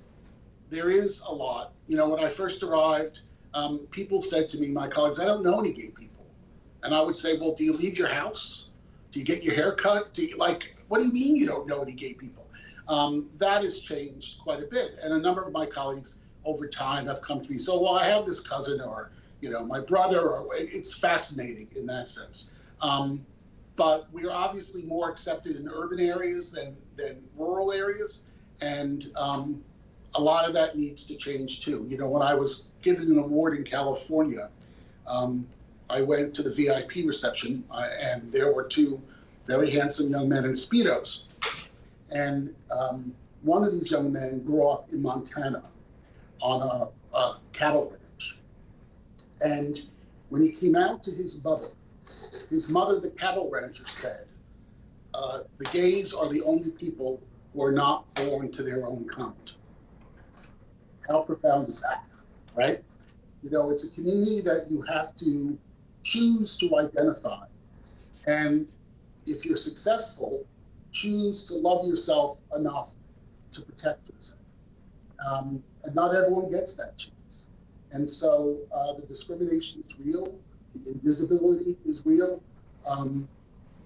There 0.70 0.90
is 0.90 1.22
a 1.26 1.34
lot. 1.34 1.72
You 1.88 1.96
know, 1.96 2.08
when 2.08 2.22
I 2.22 2.28
first 2.28 2.62
arrived, 2.62 3.22
um, 3.52 3.80
people 3.90 4.22
said 4.22 4.48
to 4.50 4.58
me, 4.58 4.68
my 4.68 4.86
colleagues, 4.86 5.18
I 5.18 5.24
don't 5.24 5.42
know 5.42 5.58
any 5.58 5.72
gay 5.72 5.88
people. 5.88 6.24
And 6.84 6.94
I 6.94 7.00
would 7.00 7.16
say, 7.16 7.36
well, 7.36 7.52
do 7.54 7.64
you 7.64 7.72
leave 7.72 7.98
your 7.98 8.08
house? 8.08 8.68
Do 9.10 9.18
you 9.18 9.24
get 9.24 9.42
your 9.42 9.54
hair 9.54 9.72
cut? 9.72 10.14
Do 10.14 10.24
you 10.24 10.36
like, 10.36 10.76
what 10.86 11.00
do 11.00 11.06
you 11.06 11.12
mean 11.12 11.34
you 11.34 11.46
don't 11.46 11.66
know 11.66 11.82
any 11.82 11.92
gay 11.92 12.14
people? 12.14 12.46
Um, 12.88 13.28
that 13.38 13.62
has 13.62 13.80
changed 13.80 14.38
quite 14.40 14.62
a 14.62 14.66
bit. 14.66 14.92
And 15.02 15.12
a 15.12 15.18
number 15.18 15.42
of 15.42 15.52
my 15.52 15.66
colleagues 15.66 16.22
over 16.44 16.66
time 16.66 17.06
have 17.06 17.22
come 17.22 17.40
to 17.40 17.52
me. 17.52 17.58
So, 17.58 17.80
well, 17.80 17.94
I 17.94 18.08
have 18.08 18.26
this 18.26 18.40
cousin 18.40 18.80
or, 18.80 19.10
you 19.40 19.50
know, 19.50 19.64
my 19.64 19.80
brother, 19.80 20.30
or 20.30 20.54
it's 20.56 20.98
fascinating 20.98 21.68
in 21.76 21.86
that 21.86 22.08
sense. 22.08 22.52
Um, 22.80 23.24
but 23.76 24.06
we're 24.12 24.30
obviously 24.30 24.82
more 24.82 25.10
accepted 25.10 25.56
in 25.56 25.68
urban 25.68 26.00
areas 26.00 26.52
than, 26.52 26.76
than 26.96 27.22
rural 27.36 27.72
areas. 27.72 28.22
And 28.60 29.10
um, 29.16 29.62
a 30.14 30.20
lot 30.20 30.46
of 30.46 30.54
that 30.54 30.76
needs 30.76 31.06
to 31.06 31.16
change 31.16 31.60
too. 31.60 31.86
You 31.88 31.98
know, 31.98 32.08
when 32.08 32.22
I 32.22 32.34
was 32.34 32.68
given 32.82 33.10
an 33.10 33.18
award 33.18 33.56
in 33.56 33.64
California, 33.64 34.50
um, 35.06 35.46
I 35.88 36.02
went 36.02 36.34
to 36.36 36.42
the 36.42 36.52
VIP 36.52 37.06
reception 37.06 37.64
uh, 37.70 37.88
and 38.00 38.30
there 38.32 38.52
were 38.52 38.64
two 38.64 39.00
very 39.46 39.70
handsome 39.70 40.10
young 40.10 40.28
men 40.28 40.44
in 40.44 40.52
Speedos. 40.52 41.24
And 42.10 42.54
um, 42.70 43.14
one 43.42 43.64
of 43.64 43.72
these 43.72 43.90
young 43.90 44.12
men 44.12 44.42
grew 44.44 44.68
up 44.68 44.92
in 44.92 45.02
Montana 45.02 45.62
on 46.42 46.62
a, 46.62 47.16
a 47.16 47.40
cattle 47.52 47.90
ranch. 47.90 48.38
And 49.40 49.78
when 50.28 50.42
he 50.42 50.50
came 50.50 50.76
out 50.76 51.02
to 51.04 51.10
his 51.10 51.42
mother, 51.42 51.68
his 52.50 52.68
mother, 52.68 53.00
the 53.00 53.10
cattle 53.10 53.50
rancher, 53.50 53.86
said, 53.86 54.26
uh, 55.14 55.38
The 55.58 55.66
gays 55.66 56.12
are 56.12 56.28
the 56.28 56.42
only 56.42 56.70
people 56.72 57.22
who 57.52 57.62
are 57.62 57.72
not 57.72 58.12
born 58.14 58.50
to 58.52 58.62
their 58.62 58.86
own 58.86 59.06
kind. 59.08 59.52
How 61.08 61.22
profound 61.22 61.68
is 61.68 61.80
that, 61.80 62.04
right? 62.54 62.82
You 63.42 63.50
know, 63.50 63.70
it's 63.70 63.90
a 63.90 63.94
community 63.94 64.40
that 64.42 64.70
you 64.70 64.82
have 64.82 65.14
to 65.16 65.58
choose 66.02 66.56
to 66.58 66.78
identify. 66.78 67.44
And 68.26 68.68
if 69.26 69.44
you're 69.44 69.56
successful, 69.56 70.46
choose 70.92 71.44
to 71.46 71.54
love 71.54 71.86
yourself 71.86 72.40
enough 72.54 72.94
to 73.52 73.62
protect 73.62 74.10
yourself. 74.10 74.40
Um, 75.26 75.62
and 75.84 75.94
not 75.94 76.14
everyone 76.14 76.50
gets 76.50 76.74
that 76.76 76.96
chance. 76.96 77.46
And 77.92 78.08
so 78.08 78.58
uh, 78.74 78.94
the 78.94 79.06
discrimination 79.06 79.82
is 79.82 79.98
real, 80.00 80.34
the 80.74 80.92
invisibility 80.92 81.76
is 81.86 82.06
real, 82.06 82.42
um, 82.90 83.28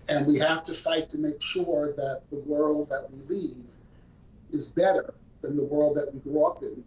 and 0.08 0.26
we 0.26 0.38
have 0.38 0.62
to 0.64 0.74
fight 0.74 1.08
to 1.10 1.18
make 1.18 1.42
sure 1.42 1.92
that 1.92 2.22
the 2.30 2.38
world 2.38 2.88
that 2.90 3.08
we 3.10 3.34
leave 3.34 3.64
is 4.52 4.72
better 4.72 5.14
than 5.42 5.56
the 5.56 5.64
world 5.64 5.96
that 5.96 6.12
we 6.14 6.20
grew 6.20 6.46
up 6.46 6.62
in 6.62 6.84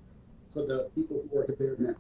for 0.52 0.66
the 0.66 0.90
people 0.96 1.22
who 1.30 1.40
are 1.40 1.46
there 1.60 1.76
now. 1.78 1.96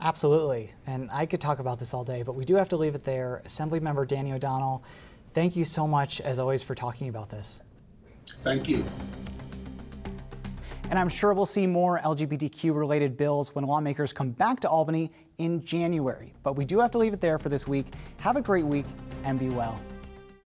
Absolutely. 0.00 0.72
And 0.86 1.08
I 1.12 1.26
could 1.26 1.40
talk 1.40 1.60
about 1.60 1.78
this 1.78 1.94
all 1.94 2.02
day, 2.02 2.22
but 2.22 2.34
we 2.34 2.44
do 2.44 2.56
have 2.56 2.68
to 2.70 2.76
leave 2.76 2.94
it 2.94 3.04
there. 3.04 3.42
Assemblymember 3.46 4.06
Danny 4.08 4.32
O'Donnell, 4.32 4.82
thank 5.32 5.54
you 5.54 5.64
so 5.64 5.86
much, 5.86 6.20
as 6.20 6.38
always, 6.38 6.62
for 6.62 6.74
talking 6.74 7.08
about 7.08 7.30
this. 7.30 7.60
Thank 8.26 8.68
you. 8.68 8.84
And 10.90 10.98
I'm 10.98 11.08
sure 11.08 11.32
we'll 11.32 11.46
see 11.46 11.66
more 11.66 11.98
LGBTQ 12.00 12.74
related 12.74 13.16
bills 13.16 13.54
when 13.54 13.64
lawmakers 13.64 14.12
come 14.12 14.30
back 14.30 14.60
to 14.60 14.68
Albany 14.68 15.10
in 15.38 15.64
January. 15.64 16.34
But 16.42 16.56
we 16.56 16.64
do 16.64 16.80
have 16.80 16.90
to 16.92 16.98
leave 16.98 17.14
it 17.14 17.20
there 17.20 17.38
for 17.38 17.48
this 17.48 17.66
week. 17.66 17.86
Have 18.18 18.36
a 18.36 18.42
great 18.42 18.64
week 18.64 18.86
and 19.24 19.38
be 19.38 19.48
well. 19.48 19.80